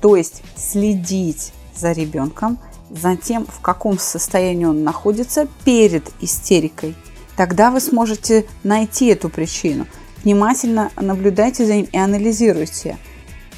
То 0.00 0.16
есть 0.16 0.42
следить 0.56 1.52
за 1.76 1.92
ребенком, 1.92 2.58
за 2.90 3.16
тем, 3.16 3.46
в 3.46 3.60
каком 3.60 4.00
состоянии 4.00 4.64
он 4.64 4.82
находится 4.82 5.46
перед 5.64 6.10
истерикой. 6.20 6.96
Тогда 7.36 7.70
вы 7.70 7.80
сможете 7.80 8.44
найти 8.64 9.06
эту 9.06 9.28
причину. 9.28 9.86
Внимательно 10.24 10.90
наблюдайте 10.96 11.64
за 11.64 11.74
ним 11.74 11.88
и 11.92 11.98
анализируйте, 11.98 12.98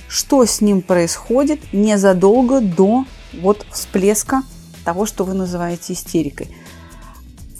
что 0.06 0.44
с 0.44 0.60
ним 0.60 0.82
происходит 0.82 1.60
незадолго 1.72 2.60
до 2.60 3.06
вот 3.40 3.64
всплеска 3.72 4.42
того, 4.84 5.06
что 5.06 5.24
вы 5.24 5.32
называете 5.32 5.94
истерикой 5.94 6.54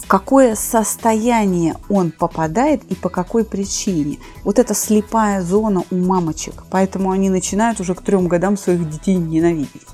в 0.05 0.07
какое 0.07 0.53
состояние 0.53 1.77
он 1.89 2.11
попадает 2.11 2.83
и 2.91 2.95
по 2.95 3.09
какой 3.09 3.43
причине. 3.43 4.19
Вот 4.43 4.59
это 4.59 4.75
слепая 4.75 5.41
зона 5.41 5.83
у 5.89 5.95
мамочек, 5.95 6.63
поэтому 6.69 7.09
они 7.09 7.31
начинают 7.31 7.79
уже 7.79 7.95
к 7.95 8.03
трем 8.03 8.27
годам 8.27 8.55
своих 8.55 8.87
детей 8.87 9.15
ненавидеть. 9.15 9.87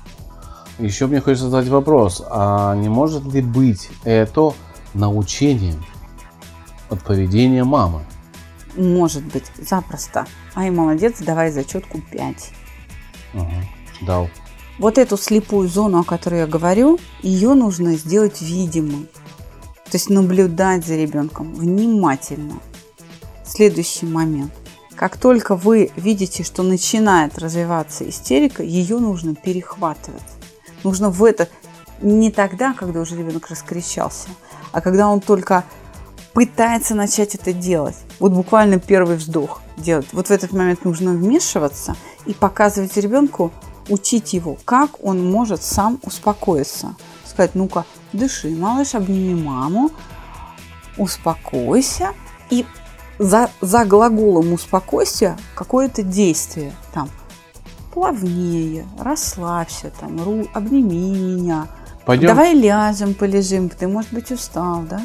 Еще 0.78 1.06
мне 1.06 1.22
хочется 1.22 1.48
задать 1.48 1.68
вопрос, 1.68 2.22
а 2.28 2.76
не 2.76 2.90
может 2.90 3.24
ли 3.32 3.40
быть 3.40 3.88
это 4.04 4.52
научением 4.92 5.82
от 6.90 7.02
поведения 7.02 7.64
мамы? 7.64 8.02
Может 8.76 9.24
быть, 9.24 9.50
запросто. 9.58 10.26
Ай, 10.54 10.68
молодец, 10.68 11.20
давай 11.20 11.50
зачетку 11.50 12.02
5. 12.10 12.50
Угу, 13.32 13.46
дал. 14.02 14.28
Вот 14.78 14.98
эту 14.98 15.16
слепую 15.16 15.68
зону, 15.68 16.00
о 16.00 16.04
которой 16.04 16.40
я 16.40 16.46
говорю, 16.46 16.98
ее 17.22 17.54
нужно 17.54 17.94
сделать 17.94 18.42
видимой. 18.42 19.08
То 19.92 19.96
есть 19.96 20.08
наблюдать 20.08 20.86
за 20.86 20.96
ребенком 20.96 21.52
внимательно. 21.52 22.54
Следующий 23.44 24.06
момент. 24.06 24.50
Как 24.96 25.18
только 25.18 25.54
вы 25.54 25.90
видите, 25.96 26.44
что 26.44 26.62
начинает 26.62 27.38
развиваться 27.38 28.08
истерика, 28.08 28.62
ее 28.62 28.96
нужно 28.96 29.34
перехватывать. 29.34 30.22
Нужно 30.82 31.10
в 31.10 31.22
это 31.22 31.46
не 32.00 32.30
тогда, 32.30 32.72
когда 32.72 33.00
уже 33.00 33.18
ребенок 33.18 33.50
раскричался, 33.50 34.30
а 34.72 34.80
когда 34.80 35.10
он 35.10 35.20
только 35.20 35.62
пытается 36.32 36.94
начать 36.94 37.34
это 37.34 37.52
делать. 37.52 37.96
Вот 38.18 38.32
буквально 38.32 38.80
первый 38.80 39.16
вздох 39.16 39.60
делать. 39.76 40.06
Вот 40.12 40.28
в 40.28 40.30
этот 40.30 40.52
момент 40.52 40.86
нужно 40.86 41.10
вмешиваться 41.10 41.96
и 42.24 42.32
показывать 42.32 42.96
ребенку, 42.96 43.52
учить 43.90 44.32
его, 44.32 44.56
как 44.64 45.04
он 45.04 45.30
может 45.30 45.62
сам 45.62 46.00
успокоиться 46.02 46.96
сказать, 47.32 47.54
ну-ка, 47.54 47.84
дыши, 48.12 48.50
малыш, 48.50 48.94
обними 48.94 49.40
маму, 49.40 49.90
успокойся. 50.96 52.10
И 52.50 52.66
за, 53.18 53.50
за 53.60 53.84
глаголом 53.84 54.52
успокойся 54.52 55.36
какое-то 55.54 56.02
действие. 56.02 56.72
Там, 56.92 57.08
плавнее, 57.92 58.86
расслабься, 58.98 59.92
там, 59.98 60.22
ру, 60.22 60.46
обними 60.52 61.10
меня. 61.10 61.68
Пойдем. 62.04 62.28
Давай 62.28 62.54
ляжем, 62.54 63.14
полежим, 63.14 63.68
ты, 63.68 63.86
может 63.86 64.12
быть, 64.12 64.30
устал, 64.32 64.82
да? 64.82 65.00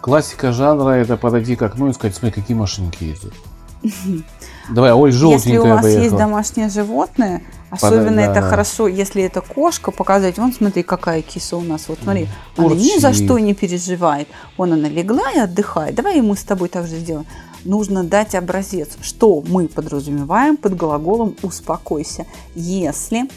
Классика 0.00 0.52
жанра– 0.52 0.90
это 0.90 1.16
подойти 1.16 1.56
к 1.56 1.62
окну 1.62 1.88
и 1.88 1.92
сказать, 1.92 2.16
смотри, 2.16 2.40
какие 2.40 2.56
машинки 2.56 3.04
ездят. 3.04 3.34
Давай, 4.70 4.92
ой, 4.92 5.10
желтенькая 5.10 5.52
Если 5.52 5.58
у 5.58 5.66
вас 5.68 5.82
поехала. 5.82 6.02
есть 6.02 6.16
домашнее 6.16 6.68
животное, 6.68 7.42
особенно 7.76 8.22
Под... 8.22 8.30
это 8.30 8.42
хорошо, 8.42 8.88
если 8.88 9.22
это 9.22 9.40
кошка, 9.40 9.90
показать, 9.90 10.38
вон, 10.38 10.52
смотри, 10.52 10.82
какая 10.82 11.22
киса 11.22 11.56
у 11.56 11.62
нас, 11.62 11.88
вот 11.88 11.98
смотри, 12.02 12.28
Урчи. 12.56 12.72
она 12.72 12.74
ни 12.74 12.98
за 12.98 13.12
что 13.12 13.38
не 13.38 13.54
переживает. 13.54 14.28
Вон 14.56 14.72
она 14.72 14.88
легла 14.88 15.30
и 15.32 15.38
отдыхает. 15.38 15.94
Давай 15.94 16.18
и 16.18 16.20
мы 16.20 16.36
с 16.36 16.44
тобой 16.44 16.68
так 16.68 16.86
же 16.86 16.96
сделаем. 16.98 17.26
Нужно 17.64 18.04
дать 18.04 18.34
образец, 18.34 18.90
что 19.02 19.42
мы 19.46 19.68
подразумеваем 19.68 20.56
под 20.56 20.76
глаголом 20.76 21.36
«успокойся». 21.42 22.26
Если 22.54 23.28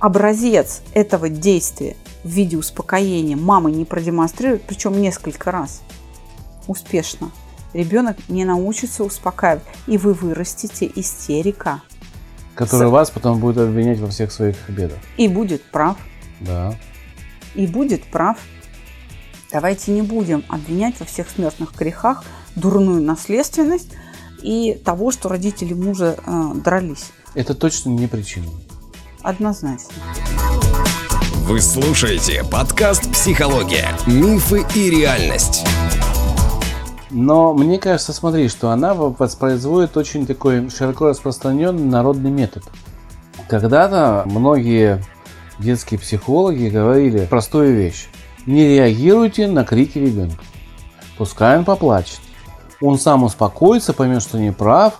образец 0.00 0.82
этого 0.92 1.28
действия 1.28 1.96
в 2.24 2.28
виде 2.28 2.56
успокоения 2.56 3.36
мама 3.36 3.70
не 3.70 3.84
продемонстрирует, 3.84 4.62
причем 4.62 5.00
несколько 5.00 5.50
раз, 5.50 5.82
успешно– 6.66 7.30
ребенок 7.74 8.16
не 8.28 8.44
научится 8.44 9.04
успокаивать, 9.04 9.64
и 9.86 9.98
вы 9.98 10.14
вырастите 10.14 10.90
истерика. 10.94 11.82
Который 12.54 12.88
вас 12.88 13.10
потом 13.10 13.40
будет 13.40 13.58
обвинять 13.58 13.98
во 13.98 14.08
всех 14.08 14.32
своих 14.32 14.56
бедах. 14.68 14.98
И 15.16 15.28
будет 15.28 15.62
прав. 15.64 15.96
Да. 16.40 16.74
И 17.54 17.66
будет 17.66 18.04
прав. 18.04 18.38
Давайте 19.50 19.92
не 19.92 20.02
будем 20.02 20.44
обвинять 20.48 20.98
во 20.98 21.06
всех 21.06 21.28
смертных 21.30 21.74
грехах 21.76 22.24
дурную 22.56 23.02
наследственность 23.02 23.90
и 24.42 24.80
того, 24.84 25.10
что 25.10 25.28
родители 25.28 25.74
мужа 25.74 26.16
э, 26.24 26.52
дрались. 26.56 27.12
Это 27.34 27.54
точно 27.54 27.90
не 27.90 28.06
причина. 28.06 28.48
Однозначно. 29.22 29.94
Вы 31.46 31.60
слушаете 31.60 32.42
подкаст 32.50 33.10
«Психология. 33.12 33.88
Мифы 34.06 34.64
и 34.74 34.90
реальность». 34.90 35.64
Но 37.14 37.54
мне 37.54 37.78
кажется, 37.78 38.12
смотри, 38.12 38.48
что 38.48 38.70
она 38.70 38.92
воспроизводит 38.92 39.96
очень 39.96 40.26
такой 40.26 40.68
широко 40.68 41.06
распространенный 41.06 41.84
народный 41.84 42.32
метод. 42.32 42.64
Когда-то 43.48 44.24
многие 44.26 45.00
детские 45.60 46.00
психологи 46.00 46.68
говорили 46.68 47.26
простую 47.26 47.76
вещь. 47.76 48.08
Не 48.46 48.66
реагируйте 48.66 49.46
на 49.46 49.64
крики 49.64 49.98
ребенка. 49.98 50.42
Пускай 51.16 51.56
он 51.56 51.64
поплачет. 51.64 52.18
Он 52.80 52.98
сам 52.98 53.22
успокоится, 53.22 53.92
поймет, 53.92 54.20
что 54.20 54.40
не 54.40 54.50
прав, 54.50 54.94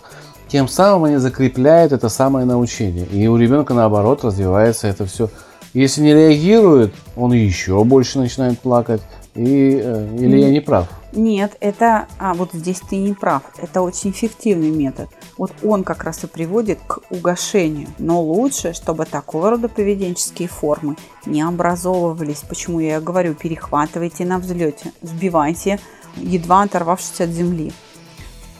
тем 0.46 0.68
самым 0.68 1.06
они 1.06 1.16
закрепляют 1.16 1.90
это 1.90 2.08
самое 2.08 2.46
научение. 2.46 3.06
И 3.06 3.26
у 3.26 3.36
ребенка 3.36 3.74
наоборот 3.74 4.22
развивается 4.22 4.86
это 4.86 5.04
все. 5.04 5.30
Если 5.72 6.00
не 6.00 6.14
реагирует, 6.14 6.94
он 7.16 7.32
еще 7.32 7.82
больше 7.82 8.20
начинает 8.20 8.60
плакать. 8.60 9.02
И, 9.34 9.80
э, 9.82 10.16
или 10.16 10.38
я 10.38 10.50
не 10.50 10.60
прав? 10.60 10.86
Нет, 11.14 11.56
это, 11.60 12.08
а 12.18 12.34
вот 12.34 12.50
здесь 12.52 12.80
ты 12.80 12.96
не 12.96 13.14
прав, 13.14 13.44
это 13.58 13.82
очень 13.82 14.10
эффективный 14.10 14.70
метод. 14.70 15.08
Вот 15.38 15.52
он 15.62 15.84
как 15.84 16.02
раз 16.02 16.24
и 16.24 16.26
приводит 16.26 16.80
к 16.88 17.02
угошению. 17.08 17.86
Но 17.98 18.20
лучше, 18.20 18.72
чтобы 18.72 19.04
такого 19.04 19.50
рода 19.50 19.68
поведенческие 19.68 20.48
формы 20.48 20.96
не 21.24 21.42
образовывались. 21.42 22.42
Почему 22.48 22.80
я 22.80 23.00
говорю, 23.00 23.34
перехватывайте 23.34 24.24
на 24.24 24.40
взлете, 24.40 24.92
сбивайте, 25.02 25.78
едва 26.16 26.62
оторвавшись 26.62 27.20
от 27.20 27.30
земли. 27.30 27.72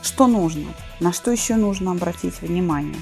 Что 0.01 0.29
нужно? 0.29 0.67
На 1.01 1.13
что 1.13 1.33
еще 1.33 1.57
нужно 1.57 1.91
обратить 1.91 2.41
внимание? 2.41 3.01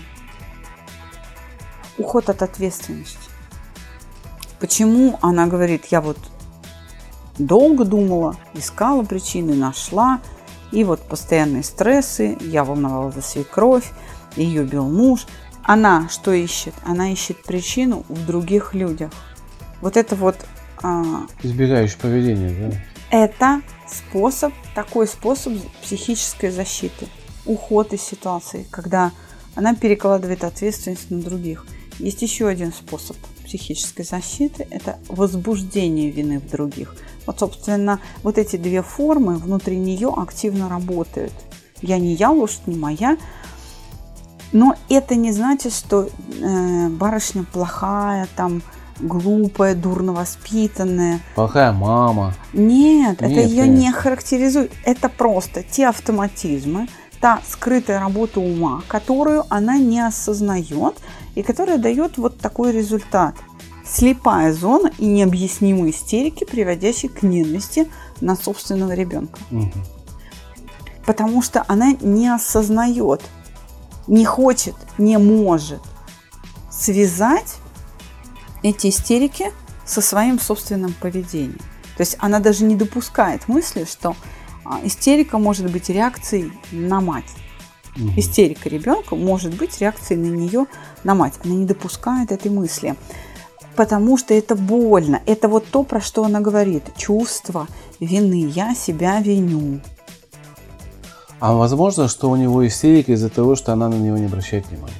Уход 1.98 2.30
от 2.30 2.40
ответственности. 2.40 3.18
Почему 4.60 5.18
она 5.20 5.46
говорит, 5.46 5.86
я 5.90 6.00
вот 6.00 6.16
долго 7.46 7.84
думала, 7.84 8.36
искала 8.54 9.02
причины, 9.04 9.54
нашла. 9.54 10.20
И 10.70 10.84
вот 10.84 11.00
постоянные 11.00 11.62
стрессы, 11.62 12.36
я 12.40 12.64
волновалась 12.64 13.14
за 13.14 13.22
свекровь, 13.22 13.90
ее 14.36 14.64
бил 14.64 14.88
муж. 14.88 15.26
Она 15.62 16.08
что 16.08 16.32
ищет? 16.32 16.74
Она 16.84 17.12
ищет 17.12 17.42
причину 17.42 18.04
в 18.08 18.26
других 18.26 18.74
людях. 18.74 19.10
Вот 19.80 19.96
это 19.96 20.16
вот... 20.16 20.36
А, 20.82 21.26
Избегающее 21.42 21.98
поведение, 22.00 22.70
да? 22.70 22.76
Это 23.10 23.62
способ, 23.86 24.52
такой 24.74 25.06
способ 25.06 25.52
психической 25.82 26.50
защиты. 26.50 27.06
Уход 27.44 27.92
из 27.92 28.00
ситуации, 28.00 28.66
когда 28.70 29.12
она 29.54 29.74
перекладывает 29.74 30.44
ответственность 30.44 31.10
на 31.10 31.20
других. 31.20 31.66
Есть 31.98 32.22
еще 32.22 32.48
один 32.48 32.72
способ 32.72 33.16
психической 33.56 34.04
защиты– 34.04 34.66
это 34.70 34.98
возбуждение 35.08 36.10
вины 36.10 36.38
в 36.38 36.50
других– 36.50 36.96
вот, 37.26 37.38
собственно, 37.38 38.00
вот 38.22 38.38
эти 38.38 38.56
две 38.56 38.82
формы 38.82 39.36
внутри 39.36 39.78
нее 39.78 40.12
активно 40.14 40.68
работают. 40.68 41.32
Я 41.80 41.98
не 41.98 42.14
я, 42.14 42.30
лошадь 42.30 42.66
не 42.66 42.76
моя. 42.76 43.16
Но 44.52 44.74
это 44.88 45.14
не 45.14 45.32
значит, 45.32 45.72
что 45.72 46.08
э, 46.40 46.88
барышня 46.88 47.44
плохая, 47.44 48.28
там, 48.36 48.62
глупая, 49.00 49.74
дурно 49.74 50.12
воспитанная. 50.12 51.20
Плохая 51.34 51.72
мама. 51.72 52.34
Нет, 52.52 53.20
Нет 53.20 53.30
это 53.32 53.40
ее 53.40 53.62
конечно. 53.62 53.80
не 53.80 53.92
характеризует. 53.92 54.72
Это 54.84 55.08
просто 55.08 55.62
те 55.62 55.88
автоматизмы, 55.88 56.86
та 57.22 57.40
скрытая 57.48 58.00
работа 58.00 58.40
ума, 58.40 58.82
которую 58.88 59.44
она 59.48 59.78
не 59.78 60.00
осознает 60.00 60.96
и 61.36 61.44
которая 61.44 61.78
дает 61.78 62.18
вот 62.18 62.38
такой 62.38 62.72
результат. 62.72 63.36
Слепая 63.86 64.52
зона 64.52 64.90
и 64.98 65.06
необъяснимые 65.06 65.92
истерики, 65.92 66.44
приводящие 66.44 67.10
к 67.10 67.22
ненависти 67.22 67.88
на 68.20 68.34
собственного 68.34 68.92
ребенка. 68.94 69.38
Угу. 69.52 69.70
Потому 71.06 71.42
что 71.42 71.64
она 71.68 71.92
не 72.00 72.28
осознает, 72.28 73.22
не 74.08 74.24
хочет, 74.24 74.74
не 74.98 75.16
может 75.16 75.80
связать 76.70 77.54
эти 78.64 78.88
истерики 78.88 79.52
со 79.84 80.00
своим 80.00 80.40
собственным 80.40 80.92
поведением. 80.92 81.60
То 81.96 82.00
есть 82.00 82.16
она 82.18 82.40
даже 82.40 82.64
не 82.64 82.74
допускает 82.74 83.46
мысли, 83.46 83.84
что 83.84 84.16
истерика 84.84 85.38
может 85.38 85.70
быть 85.70 85.88
реакцией 85.88 86.52
на 86.70 87.00
мать. 87.00 87.30
Угу. 87.96 88.12
Истерика 88.16 88.68
ребенка 88.68 89.16
может 89.16 89.54
быть 89.54 89.80
реакцией 89.80 90.18
на 90.18 90.34
нее, 90.34 90.66
на 91.04 91.14
мать. 91.14 91.34
Она 91.44 91.54
не 91.54 91.66
допускает 91.66 92.32
этой 92.32 92.50
мысли. 92.50 92.94
Потому 93.76 94.18
что 94.18 94.34
это 94.34 94.54
больно. 94.54 95.20
Это 95.26 95.48
вот 95.48 95.66
то, 95.66 95.82
про 95.82 96.00
что 96.00 96.24
она 96.24 96.40
говорит. 96.40 96.84
Чувство 96.96 97.66
вины. 98.00 98.50
Я 98.54 98.74
себя 98.74 99.20
виню. 99.20 99.80
А 101.40 101.54
возможно, 101.54 102.08
что 102.08 102.30
у 102.30 102.36
него 102.36 102.66
истерика 102.66 103.12
из-за 103.12 103.28
того, 103.28 103.56
что 103.56 103.72
она 103.72 103.88
на 103.88 103.94
него 103.94 104.16
не 104.16 104.26
обращает 104.26 104.66
внимания? 104.68 104.94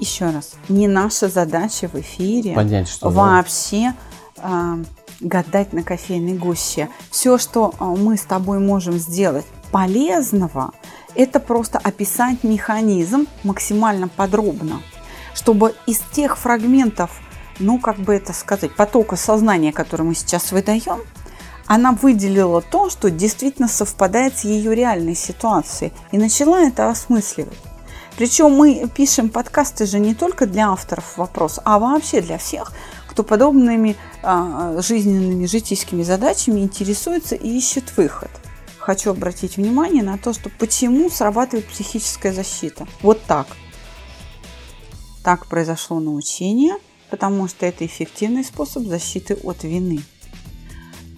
Еще 0.00 0.30
раз, 0.30 0.54
не 0.70 0.88
наша 0.88 1.28
задача 1.28 1.86
в 1.86 1.94
эфире 1.96 2.54
Понять, 2.54 2.88
что 2.88 3.10
вообще 3.10 3.92
да. 4.38 4.78
Гадать 5.20 5.72
на 5.72 5.82
кофейной 5.82 6.34
гуще. 6.34 6.88
Все, 7.10 7.38
что 7.38 7.74
э, 7.78 7.84
мы 7.84 8.16
с 8.16 8.22
тобой 8.22 8.58
можем 8.58 8.98
сделать 8.98 9.46
полезного, 9.70 10.72
это 11.14 11.40
просто 11.40 11.78
описать 11.78 12.42
механизм 12.42 13.26
максимально 13.44 14.08
подробно, 14.08 14.82
чтобы 15.34 15.74
из 15.86 16.00
тех 16.12 16.38
фрагментов, 16.38 17.10
ну, 17.58 17.78
как 17.78 17.98
бы 17.98 18.14
это 18.14 18.32
сказать, 18.32 18.74
потока 18.74 19.16
сознания, 19.16 19.72
который 19.72 20.02
мы 20.02 20.14
сейчас 20.14 20.52
выдаем, 20.52 21.00
она 21.66 21.92
выделила 21.92 22.62
то, 22.62 22.90
что 22.90 23.10
действительно 23.10 23.68
совпадает 23.68 24.38
с 24.38 24.44
ее 24.44 24.74
реальной 24.74 25.14
ситуацией 25.14 25.92
и 26.10 26.18
начала 26.18 26.60
это 26.60 26.90
осмысливать. 26.90 27.58
Причем 28.16 28.52
мы 28.52 28.88
пишем 28.92 29.30
подкасты 29.30 29.86
же 29.86 29.98
не 29.98 30.14
только 30.14 30.46
для 30.46 30.70
авторов 30.70 31.16
вопроса, 31.16 31.62
а 31.64 31.78
вообще 31.78 32.20
для 32.20 32.38
всех, 32.38 32.72
кто 33.10 33.24
подобными 33.24 33.96
а, 34.22 34.80
жизненными, 34.80 35.46
житейскими 35.46 36.04
задачами 36.04 36.60
интересуется 36.60 37.34
и 37.34 37.48
ищет 37.48 37.96
выход. 37.96 38.30
Хочу 38.78 39.10
обратить 39.10 39.56
внимание 39.56 40.04
на 40.04 40.16
то, 40.16 40.32
что 40.32 40.48
почему 40.48 41.10
срабатывает 41.10 41.66
психическая 41.66 42.32
защита. 42.32 42.86
Вот 43.02 43.20
так. 43.24 43.48
Так 45.24 45.46
произошло 45.48 45.98
научение, 45.98 46.76
потому 47.10 47.48
что 47.48 47.66
это 47.66 47.84
эффективный 47.84 48.44
способ 48.44 48.84
защиты 48.84 49.34
от 49.42 49.64
вины. 49.64 50.00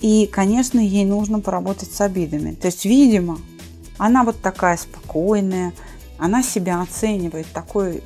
И, 0.01 0.27
конечно, 0.27 0.81
ей 0.81 1.05
нужно 1.05 1.41
поработать 1.41 1.93
с 1.93 2.01
обидами. 2.01 2.55
То 2.55 2.67
есть, 2.69 2.87
видимо, 2.87 3.39
она 3.99 4.25
вот 4.25 4.41
такая 4.41 4.79
спокойная, 4.79 5.75
она 6.19 6.43
себя 6.43 6.81
оценивает 6.81 7.47
такой 7.53 8.03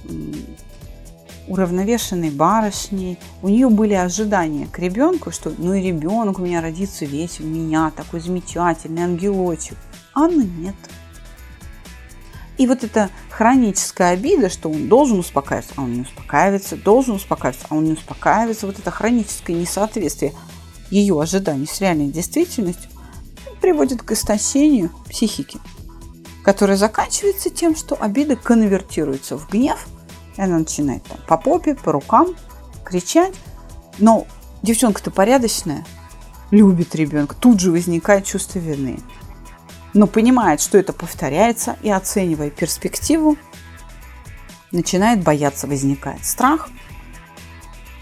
уравновешенной 1.48 2.30
барышней. 2.30 3.18
У 3.42 3.48
нее 3.48 3.68
были 3.68 3.94
ожидания 3.94 4.66
к 4.66 4.78
ребенку, 4.78 5.30
что 5.30 5.52
ну 5.56 5.74
и 5.74 5.82
ребенок 5.82 6.38
у 6.38 6.42
меня 6.42 6.60
родится 6.60 7.04
весь 7.04 7.38
в 7.38 7.44
меня, 7.44 7.90
такой 7.90 8.20
замечательный 8.20 9.02
ангелочек. 9.02 9.76
Анны 10.14 10.42
нет. 10.42 10.74
И 12.58 12.66
вот 12.66 12.84
эта 12.84 13.10
хроническая 13.30 14.12
обида, 14.12 14.48
что 14.48 14.70
он 14.70 14.88
должен 14.88 15.18
успокаиваться, 15.18 15.74
а 15.76 15.82
он 15.82 15.92
не 15.92 16.00
успокаивается, 16.00 16.76
должен 16.76 17.16
успокаиваться, 17.16 17.66
а 17.68 17.74
он 17.74 17.84
не 17.84 17.92
успокаивается, 17.92 18.66
вот 18.66 18.78
это 18.78 18.90
хроническое 18.90 19.54
несоответствие 19.54 20.32
ее 20.90 21.20
ожиданий 21.20 21.66
с 21.66 21.80
реальной 21.80 22.08
действительностью 22.08 22.90
приводит 23.60 24.02
к 24.02 24.12
истощению 24.12 24.90
психики 25.08 25.58
которая 26.46 26.76
заканчивается 26.76 27.50
тем, 27.50 27.74
что 27.74 27.96
обида 28.00 28.36
конвертируется 28.36 29.36
в 29.36 29.50
гнев, 29.50 29.88
она 30.36 30.58
начинает 30.58 31.02
там, 31.04 31.18
по 31.26 31.36
попе, 31.36 31.74
по 31.74 31.92
рукам 31.92 32.34
кричать. 32.84 33.34
Но 33.98 34.26
девчонка-то 34.62 35.10
порядочная, 35.10 35.84
любит 36.50 36.94
ребенка, 36.94 37.34
тут 37.34 37.60
же 37.60 37.70
возникает 37.70 38.24
чувство 38.24 38.58
вины. 38.58 38.98
Но 39.94 40.06
понимает, 40.06 40.60
что 40.60 40.76
это 40.76 40.92
повторяется, 40.92 41.76
и 41.82 41.90
оценивая 41.90 42.50
перспективу, 42.50 43.36
начинает 44.72 45.22
бояться, 45.22 45.66
возникает 45.66 46.24
страх. 46.24 46.68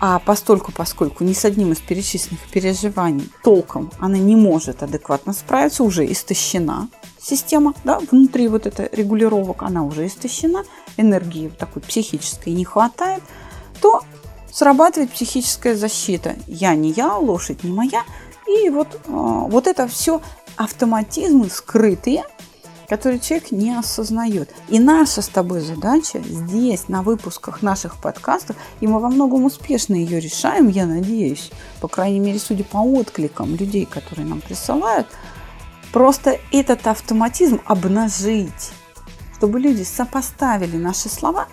А 0.00 0.18
постольку, 0.18 0.72
поскольку 0.72 1.24
ни 1.24 1.32
с 1.32 1.44
одним 1.44 1.72
из 1.72 1.78
перечисленных 1.78 2.42
переживаний 2.50 3.30
толком 3.42 3.90
она 4.00 4.18
не 4.18 4.36
может 4.36 4.82
адекватно 4.82 5.32
справиться, 5.32 5.84
уже 5.84 6.10
истощена, 6.10 6.88
система, 7.24 7.74
да, 7.84 7.98
внутри 7.98 8.48
вот 8.48 8.66
этой 8.66 8.88
регулировок, 8.92 9.62
она 9.62 9.84
уже 9.84 10.06
истощена, 10.06 10.64
энергии 10.96 11.48
такой 11.48 11.82
психической 11.82 12.52
не 12.52 12.64
хватает, 12.64 13.22
то 13.80 14.02
срабатывает 14.52 15.10
психическая 15.10 15.74
защита. 15.74 16.36
Я 16.46 16.74
не 16.74 16.92
я, 16.92 17.16
лошадь 17.16 17.64
не 17.64 17.72
моя. 17.72 18.04
И 18.46 18.68
вот, 18.68 18.88
э, 18.94 18.98
вот 19.08 19.66
это 19.66 19.88
все 19.88 20.20
автоматизмы 20.56 21.48
скрытые, 21.48 22.24
которые 22.88 23.18
человек 23.18 23.50
не 23.50 23.74
осознает. 23.76 24.50
И 24.68 24.78
наша 24.78 25.22
с 25.22 25.28
тобой 25.28 25.60
задача 25.60 26.22
здесь, 26.22 26.88
на 26.88 27.02
выпусках 27.02 27.62
наших 27.62 27.96
подкастов, 27.96 28.56
и 28.80 28.86
мы 28.86 29.00
во 29.00 29.08
многом 29.08 29.46
успешно 29.46 29.94
ее 29.94 30.20
решаем, 30.20 30.68
я 30.68 30.84
надеюсь, 30.84 31.50
по 31.80 31.88
крайней 31.88 32.20
мере, 32.20 32.38
судя 32.38 32.64
по 32.64 32.78
откликам 32.78 33.56
людей, 33.56 33.86
которые 33.86 34.26
нам 34.26 34.42
присылают– 34.42 35.06
Просто 35.94 36.38
этот 36.50 36.88
автоматизм 36.88 37.60
обнажить, 37.66 38.72
чтобы 39.36 39.60
люди 39.60 39.84
сопоставили 39.84 40.76
наши 40.76 41.08
слова 41.08 41.46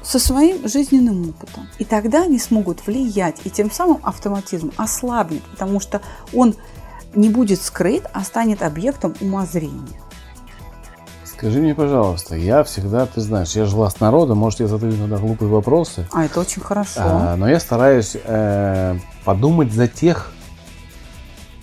со 0.00 0.20
своим 0.20 0.68
жизненным 0.68 1.30
опытом. 1.30 1.66
И 1.80 1.84
тогда 1.84 2.22
они 2.22 2.38
смогут 2.38 2.86
влиять, 2.86 3.40
и 3.42 3.50
тем 3.50 3.68
самым 3.68 3.98
автоматизм 4.04 4.70
ослабнет, 4.76 5.42
потому 5.42 5.80
что 5.80 6.02
он 6.32 6.54
не 7.16 7.30
будет 7.30 7.60
скрыт, 7.60 8.06
а 8.12 8.22
станет 8.22 8.62
объектом 8.62 9.16
умозрения. 9.20 10.00
Скажи 11.24 11.58
мне, 11.60 11.74
пожалуйста, 11.74 12.36
я 12.36 12.62
всегда, 12.62 13.06
ты 13.06 13.20
знаешь, 13.20 13.50
я 13.56 13.64
же 13.64 13.74
глаз 13.74 13.98
народа, 13.98 14.36
может, 14.36 14.60
я 14.60 14.68
задаю 14.68 14.94
иногда 14.94 15.16
глупые 15.16 15.48
вопросы. 15.48 16.06
А 16.12 16.24
это 16.26 16.38
очень 16.38 16.62
хорошо. 16.62 17.00
А, 17.02 17.34
но 17.34 17.48
я 17.48 17.58
стараюсь 17.58 18.16
э, 18.22 18.96
подумать 19.24 19.72
за 19.72 19.88
тех, 19.88 20.32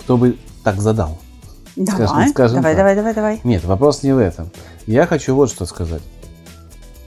кто 0.02 0.18
бы 0.18 0.38
так 0.66 0.82
задал. 0.82 1.20
Давай, 1.78 2.08
скажем, 2.08 2.30
скажем 2.30 2.56
давай, 2.56 2.74
так. 2.74 2.78
давай, 2.78 2.96
давай, 2.96 3.14
давай. 3.14 3.42
Нет, 3.44 3.64
вопрос 3.64 4.02
не 4.02 4.12
в 4.12 4.18
этом. 4.18 4.50
Я 4.88 5.06
хочу 5.06 5.36
вот 5.36 5.52
что 5.52 5.66
сказать. 5.68 6.02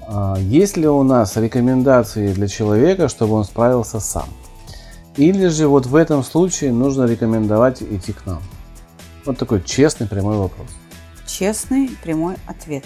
А, 0.07 0.37
есть 0.39 0.77
ли 0.77 0.87
у 0.87 1.03
нас 1.03 1.37
рекомендации 1.37 2.33
для 2.33 2.47
человека, 2.47 3.09
чтобы 3.09 3.35
он 3.35 3.45
справился 3.45 3.99
сам? 3.99 4.29
Или 5.17 5.49
же 5.49 5.67
вот 5.67 5.87
в 5.87 5.97
этом 5.97 6.23
случае 6.23 6.73
нужно 6.73 7.05
рекомендовать 7.05 7.83
идти 7.83 8.13
к 8.13 8.25
нам? 8.27 8.41
Вот 9.25 9.39
такой 9.39 9.61
честный 9.61 10.07
прямой 10.07 10.37
вопрос. 10.37 10.69
Честный 11.27 11.91
прямой 12.03 12.37
ответ. 12.47 12.85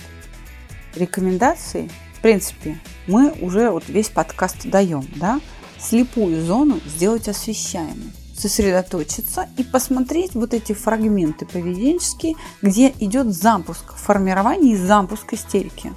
Рекомендации, 0.97 1.91
в 2.17 2.23
принципе, 2.23 2.79
мы 3.07 3.31
уже 3.43 3.71
вот 3.71 3.85
весь 3.89 4.09
подкаст 4.09 4.67
даем, 4.71 5.07
да? 5.17 5.39
Слепую 5.79 6.43
зону 6.43 6.81
сделать 6.87 7.29
освещаемой 7.29 8.13
сосредоточиться 8.37 9.49
и 9.57 9.65
посмотреть 9.65 10.35
вот 10.35 10.55
эти 10.55 10.73
фрагменты 10.73 11.47
поведенческие, 11.47 12.35
где 12.63 12.93
идет 13.01 13.33
запуск 13.33 13.95
формирования 13.95 14.73
и 14.73 14.77
запуск 14.77 15.33
истерики. 15.33 15.93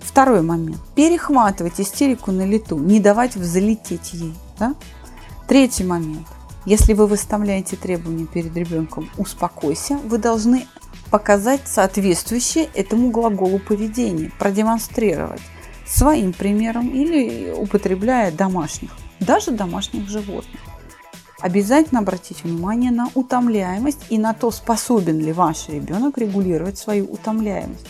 Второй 0.00 0.42
момент. 0.42 0.78
Перехватывать 0.94 1.80
истерику 1.80 2.32
на 2.32 2.46
лету, 2.46 2.78
не 2.78 3.00
давать 3.00 3.36
взлететь 3.36 4.12
ей. 4.12 4.34
Да? 4.58 4.74
Третий 5.46 5.84
момент. 5.84 6.26
Если 6.66 6.92
вы 6.92 7.06
выставляете 7.06 7.76
требования 7.76 8.26
перед 8.26 8.54
ребенком 8.56 9.08
«успокойся», 9.16 9.98
вы 10.04 10.18
должны 10.18 10.66
показать 11.10 11.62
соответствующее 11.64 12.68
этому 12.74 13.10
глаголу 13.10 13.58
поведение, 13.58 14.30
продемонстрировать 14.38 15.40
своим 15.86 16.32
примером 16.32 16.88
или 16.90 17.52
употребляя 17.56 18.30
домашних, 18.30 18.90
даже 19.18 19.50
домашних 19.50 20.08
животных 20.08 20.60
обязательно 21.40 22.00
обратить 22.00 22.44
внимание 22.44 22.90
на 22.90 23.08
утомляемость 23.14 24.06
и 24.10 24.18
на 24.18 24.34
то, 24.34 24.50
способен 24.50 25.18
ли 25.18 25.32
ваш 25.32 25.68
ребенок 25.68 26.18
регулировать 26.18 26.78
свою 26.78 27.06
утомляемость. 27.06 27.86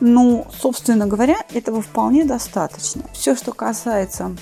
Ну, 0.00 0.46
собственно 0.50 1.06
говоря, 1.06 1.36
этого 1.52 1.80
вполне 1.80 2.24
достаточно. 2.24 3.02
Все, 3.12 3.34
что 3.34 3.52
касается 3.52 4.36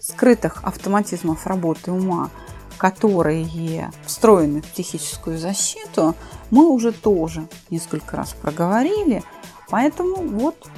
скрытых 0.00 0.62
автоматизмов 0.62 1.46
работы 1.46 1.90
ума, 1.90 2.30
которые 2.78 3.90
встроены 4.04 4.62
в 4.62 4.66
психическую 4.66 5.38
защиту, 5.38 6.14
мы 6.50 6.68
уже 6.68 6.92
тоже 6.92 7.48
несколько 7.70 8.16
раз 8.16 8.34
проговорили. 8.40 9.24
Поэтому 9.68 10.16
вот 10.16 10.68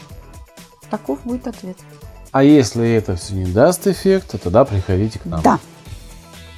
таков 0.90 1.18
будет 1.24 1.46
ответ. 1.46 1.76
А 2.32 2.42
если 2.42 2.90
это 2.90 3.16
все 3.16 3.34
не 3.34 3.50
даст 3.50 3.86
эффекта, 3.86 4.38
тогда 4.38 4.64
приходите 4.64 5.18
к 5.18 5.24
нам. 5.24 5.42
Да. 5.42 5.58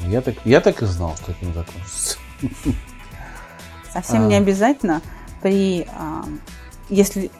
Я 0.06 0.20
так, 0.20 0.34
я 0.44 0.60
так 0.60 0.82
и 0.82 0.86
знал, 0.86 1.16
что 1.16 1.32
это 1.32 1.44
не 1.44 1.52
закончится. 1.52 2.18
Совсем 3.92 4.24
А. 4.24 4.26
не 4.26 4.36
обязательно 4.36 5.02
при, 5.42 5.86
а, 5.96 6.24
если 6.88 7.30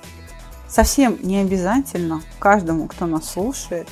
совсем 0.69 1.19
не 1.23 1.39
обязательно 1.39 2.23
каждому, 2.39 2.87
кто 2.87 3.07
нас 3.07 3.31
слушает, 3.31 3.89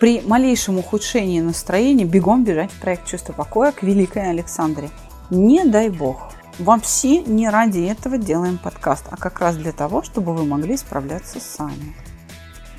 при 0.00 0.20
малейшем 0.20 0.78
ухудшении 0.78 1.40
настроения 1.40 2.04
бегом 2.04 2.44
бежать 2.44 2.70
в 2.70 2.80
проект 2.80 3.06
«Чувство 3.06 3.32
покоя» 3.32 3.72
к 3.72 3.82
Великой 3.82 4.30
Александре. 4.30 4.90
Не 5.30 5.64
дай 5.64 5.88
бог. 5.88 6.32
Вообще 6.58 7.22
не 7.22 7.48
ради 7.48 7.80
этого 7.80 8.18
делаем 8.18 8.58
подкаст, 8.58 9.06
а 9.10 9.16
как 9.16 9.40
раз 9.40 9.56
для 9.56 9.72
того, 9.72 10.02
чтобы 10.02 10.34
вы 10.34 10.44
могли 10.44 10.76
справляться 10.76 11.40
сами. 11.40 11.94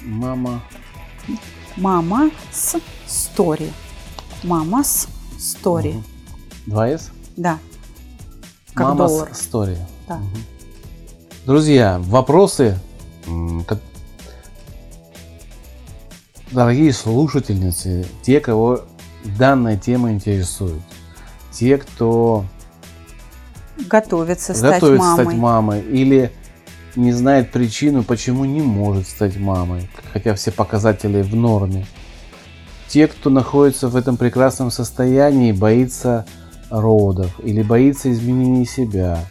Мама. 0.02 0.62
Мама 1.76 2.32
с 2.52 2.80
стори. 3.06 3.72
Мама 4.44 4.84
с 4.84 5.08
стори. 5.38 5.94
Мгм. 5.94 6.04
2С? 6.68 7.10
Да. 7.38 7.60
Как 8.74 8.88
Мама 8.90 9.08
доллар. 9.08 9.30
с 9.34 9.40
история. 9.40 9.88
Да. 10.08 10.20
Друзья, 11.46 12.00
вопросы, 12.06 12.78
дорогие 16.52 16.94
слушательницы, 16.94 18.06
те, 18.22 18.40
кого 18.40 18.82
данная 19.38 19.78
тема 19.78 20.12
интересует, 20.12 20.82
те, 21.52 21.78
кто 21.78 22.46
Готовится 23.90 24.54
стать 24.54 24.76
готовится 24.76 25.08
мамой. 25.08 25.26
стать 25.26 25.38
мамой 25.38 25.82
или 25.82 26.32
не 26.96 27.12
знает 27.14 27.52
причину, 27.52 28.04
почему 28.04 28.46
не 28.46 28.62
может 28.62 29.08
стать 29.08 29.38
мамой, 29.38 29.90
хотя 30.14 30.36
все 30.36 30.52
показатели 30.52 31.22
в 31.22 31.36
норме. 31.36 31.86
Те, 32.90 33.08
кто 33.08 33.30
находится 33.30 33.88
в 33.88 33.96
этом 33.96 34.18
прекрасном 34.18 34.72
состоянии, 34.72 35.52
боится 35.52 36.26
родов 36.72 37.32
или 37.44 37.62
боится 37.62 38.12
изменений 38.12 38.66
себя. 38.66 39.26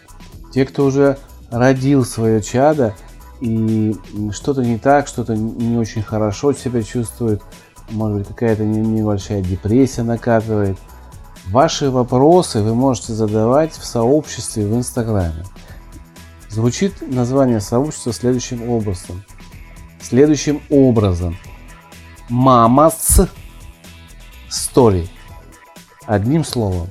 Те, 0.54 0.64
кто 0.64 0.84
уже 0.84 1.18
родил 1.50 2.04
свое 2.04 2.40
чадо 2.40 2.94
и 3.40 3.96
что-то 4.32 4.62
не 4.62 4.78
так, 4.78 5.08
что-то 5.08 5.34
не 5.36 5.76
очень 5.76 6.02
хорошо 6.02 6.52
себя 6.52 6.82
чувствует, 6.82 7.42
может 7.90 8.18
быть 8.18 8.28
какая-то 8.28 8.64
не- 8.64 8.78
небольшая 8.78 9.42
депрессия 9.42 10.02
накатывает. 10.02 10.78
Ваши 11.46 11.90
вопросы 11.90 12.62
вы 12.62 12.74
можете 12.74 13.12
задавать 13.12 13.72
в 13.72 13.84
сообществе 13.84 14.66
в 14.66 14.76
Инстаграме. 14.76 15.44
Звучит 16.48 16.94
название 17.00 17.60
сообщества 17.60 18.12
следующим 18.12 18.70
образом. 18.70 19.24
Следующим 20.00 20.60
образом. 20.70 21.36
Мама 22.28 22.90
стори. 24.48 25.08
Одним 26.06 26.44
словом. 26.44 26.88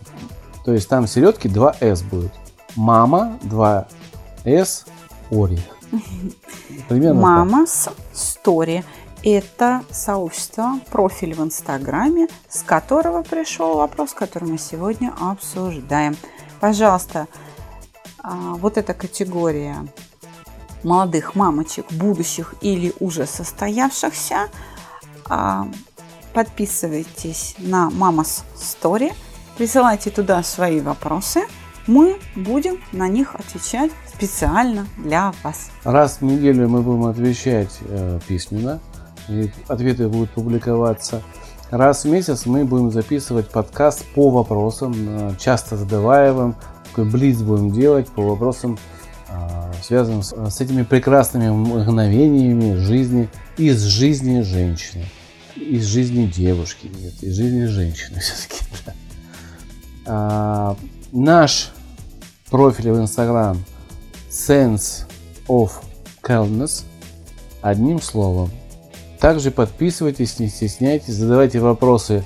То 0.66 0.74
есть 0.74 0.88
там 0.90 1.06
в 1.06 1.10
середке 1.10 1.50
2 1.50 1.76
с 1.82 2.04
будет. 2.04 2.32
Мама 2.76 3.40
2 3.44 3.88
с 4.46 4.86
ори. 5.32 5.60
Примерно. 6.90 7.22
Мама 7.22 7.66
с 7.66 7.90
стори. 8.14 8.84
Это 9.24 9.84
сообщество, 9.90 10.80
профиль 10.92 11.34
в 11.34 11.42
Инстаграме, 11.42 12.28
с 12.48 12.62
которого 12.62 13.24
пришел 13.24 13.78
вопрос, 13.78 14.14
который 14.14 14.48
мы 14.48 14.58
сегодня 14.58 15.12
обсуждаем. 15.20 16.16
Пожалуйста, 16.60 17.28
а, 18.24 18.56
вот 18.56 18.78
эта 18.78 18.94
категория 18.94 19.88
молодых 20.84 21.36
мамочек, 21.36 21.92
будущих 21.92 22.54
или 22.62 22.94
уже 23.00 23.26
состоявшихся, 23.26 24.50
а, 25.30 25.68
подписывайтесь 26.38 27.56
на 27.58 27.90
Мамас 27.90 28.44
Story, 28.56 29.12
присылайте 29.58 30.12
туда 30.12 30.44
свои 30.44 30.82
вопросы, 30.82 31.40
мы 31.88 32.20
будем 32.36 32.78
на 32.92 33.08
них 33.08 33.34
отвечать 33.34 33.90
специально 34.14 34.86
для 34.98 35.34
вас. 35.44 35.72
Раз 35.84 36.22
в 36.22 36.22
неделю 36.22 36.70
мы 36.70 36.84
будем 36.84 37.06
отвечать 37.06 37.80
э, 37.82 38.20
письменно, 38.28 38.80
и 39.28 39.50
ответы 39.68 40.08
будут 40.10 40.30
публиковаться. 40.30 41.24
Раз 41.72 42.04
в 42.04 42.10
месяц 42.10 42.46
мы 42.46 42.66
будем 42.66 42.92
записывать 42.92 43.50
подкаст 43.50 44.06
по 44.14 44.30
вопросам, 44.30 44.94
э, 44.96 45.32
часто 45.40 45.76
задаваемым. 45.76 46.56
Такой 46.90 47.06
блиц 47.06 47.38
будем 47.38 47.72
делать 47.72 48.10
по 48.10 48.22
вопросам, 48.22 48.78
э, 49.30 49.72
связанным 49.82 50.22
с, 50.22 50.36
с 50.52 50.62
этими 50.62 50.84
прекрасными 50.84 51.50
мгновениями 51.50 52.76
жизни, 52.76 53.28
из 53.58 53.82
жизни 53.82 54.42
женщины. 54.42 55.06
Из 55.60 55.86
жизни 55.86 56.26
девушки, 56.26 56.88
нет, 56.88 57.14
из 57.22 57.36
жизни 57.36 57.66
женщины 57.66 58.20
все-таки. 58.20 58.64
да. 58.86 58.94
А, 60.06 60.78
наш 61.12 61.72
профиль 62.50 62.92
в 62.92 63.00
Инстаграм 63.00 63.64
Sense 64.30 65.06
of 65.48 65.72
Calmness. 66.22 66.84
Одним 67.62 68.02
словом. 68.02 68.52
Также 69.20 69.50
подписывайтесь, 69.52 70.40
не 70.40 70.48
стесняйтесь, 70.48 71.16
задавайте 71.16 71.60
вопросы, 71.60 72.24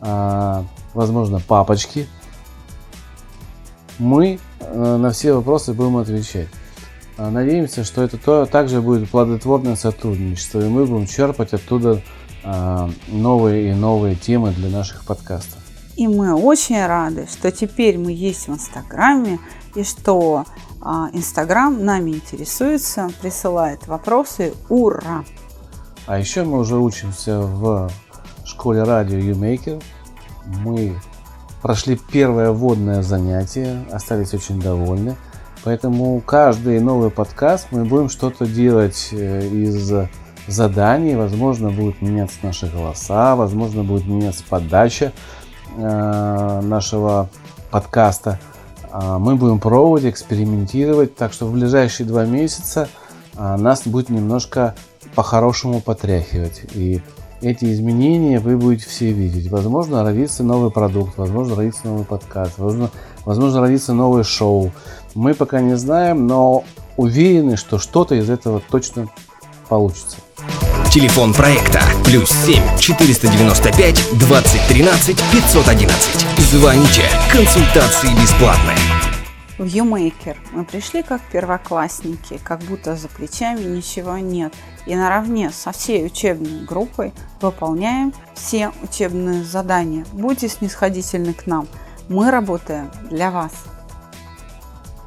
а, 0.00 0.64
возможно, 0.92 1.40
папочки. 1.40 2.06
Мы 3.98 4.38
а, 4.60 4.98
на 4.98 5.10
все 5.10 5.32
вопросы 5.32 5.72
будем 5.72 5.96
отвечать. 5.96 6.48
А, 7.16 7.30
Надеемся, 7.30 7.82
что 7.82 8.02
это 8.02 8.18
то, 8.18 8.44
также 8.44 8.82
будет 8.82 9.08
плодотворное 9.08 9.76
сотрудничество, 9.76 10.60
и 10.60 10.68
мы 10.68 10.84
будем 10.84 11.06
черпать 11.06 11.54
оттуда 11.54 12.02
новые 13.08 13.70
и 13.70 13.74
новые 13.74 14.16
темы 14.16 14.52
для 14.52 14.68
наших 14.68 15.04
подкастов. 15.04 15.58
И 15.96 16.08
мы 16.08 16.34
очень 16.34 16.84
рады, 16.84 17.26
что 17.30 17.50
теперь 17.52 17.98
мы 17.98 18.12
есть 18.12 18.48
в 18.48 18.52
Инстаграме, 18.52 19.38
и 19.74 19.84
что 19.84 20.44
а, 20.80 21.08
Инстаграм 21.12 21.84
нами 21.84 22.12
интересуется, 22.12 23.10
присылает 23.20 23.86
вопросы. 23.86 24.54
Ура! 24.68 25.24
А 26.06 26.18
еще 26.18 26.44
мы 26.44 26.58
уже 26.58 26.76
учимся 26.76 27.40
в 27.40 27.90
школе 28.44 28.82
радио 28.82 29.18
YouMaker. 29.18 29.82
Мы 30.62 30.94
прошли 31.62 31.96
первое 31.96 32.50
вводное 32.50 33.02
занятие, 33.02 33.84
остались 33.90 34.34
очень 34.34 34.60
довольны. 34.60 35.16
Поэтому 35.62 36.20
каждый 36.20 36.78
новый 36.80 37.10
подкаст 37.10 37.68
мы 37.70 37.86
будем 37.86 38.10
что-то 38.10 38.46
делать 38.46 39.08
э, 39.12 39.46
из 39.46 39.90
заданий. 40.46 41.14
Возможно, 41.16 41.70
будут 41.70 42.02
меняться 42.02 42.38
наши 42.42 42.66
голоса, 42.66 43.36
возможно, 43.36 43.84
будет 43.84 44.06
меняться 44.06 44.44
подача 44.48 45.12
э, 45.76 46.60
нашего 46.62 47.28
подкаста. 47.70 48.38
А 48.90 49.18
Мы 49.18 49.34
будем 49.34 49.58
пробовать, 49.58 50.04
экспериментировать. 50.04 51.16
Так 51.16 51.32
что 51.32 51.46
в 51.46 51.52
ближайшие 51.52 52.06
два 52.06 52.24
месяца 52.24 52.88
а, 53.36 53.56
нас 53.56 53.82
будет 53.86 54.08
немножко 54.08 54.76
по-хорошему 55.16 55.80
потряхивать. 55.80 56.62
И 56.74 57.02
эти 57.42 57.72
изменения 57.72 58.38
вы 58.38 58.56
будете 58.56 58.88
все 58.88 59.12
видеть. 59.12 59.50
Возможно, 59.50 60.04
родится 60.04 60.44
новый 60.44 60.70
продукт, 60.70 61.18
возможно, 61.18 61.56
родится 61.56 61.88
новый 61.88 62.04
подкаст, 62.04 62.58
возможно, 62.58 62.90
возможно 63.24 63.60
родится 63.60 63.92
новое 63.92 64.22
шоу. 64.22 64.70
Мы 65.14 65.34
пока 65.34 65.60
не 65.60 65.76
знаем, 65.76 66.28
но 66.28 66.64
уверены, 66.96 67.56
что 67.56 67.78
что-то 67.78 68.14
из 68.14 68.30
этого 68.30 68.62
точно 68.70 69.08
получится. 69.68 70.18
Телефон 70.92 71.34
проекта 71.34 71.80
плюс 72.04 72.30
7 72.30 72.78
495 72.78 74.18
2013 74.18 75.16
511. 75.32 76.26
Звоните. 76.38 77.02
Консультации 77.32 78.08
бесплатные. 78.20 78.78
В 79.58 79.64
YouMaker 79.64 80.36
мы 80.52 80.64
пришли 80.64 81.02
как 81.02 81.20
первоклассники, 81.32 82.38
как 82.42 82.60
будто 82.60 82.96
за 82.96 83.08
плечами 83.08 83.62
ничего 83.62 84.18
нет. 84.18 84.52
И 84.86 84.94
наравне 84.94 85.50
со 85.50 85.72
всей 85.72 86.06
учебной 86.06 86.64
группой 86.64 87.12
выполняем 87.40 88.12
все 88.34 88.72
учебные 88.82 89.44
задания. 89.44 90.04
Будьте 90.12 90.48
снисходительны 90.48 91.34
к 91.34 91.46
нам. 91.46 91.68
Мы 92.08 92.30
работаем 92.30 92.90
для 93.10 93.30
вас. 93.30 93.52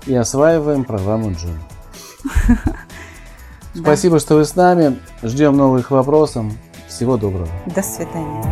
И 0.06 0.15
осваиваем 0.15 0.86
программу 0.86 1.32
Джун. 1.34 1.60
Спасибо, 3.81 4.19
что 4.19 4.35
вы 4.35 4.45
с 4.45 4.55
нами. 4.55 4.97
Ждем 5.23 5.55
новых 5.55 5.91
вопросов. 5.91 6.45
Всего 6.87 7.17
доброго. 7.17 7.47
До 7.67 7.83
свидания. 7.83 8.43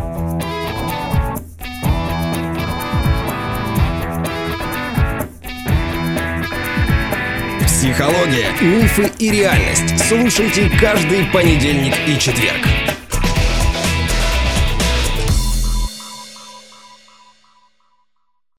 Психология, 7.66 8.50
мифы 8.60 9.10
и 9.18 9.30
реальность. 9.30 9.98
Слушайте 10.08 10.70
каждый 10.80 11.24
понедельник 11.32 11.94
и 12.06 12.18
четверг. 12.18 12.75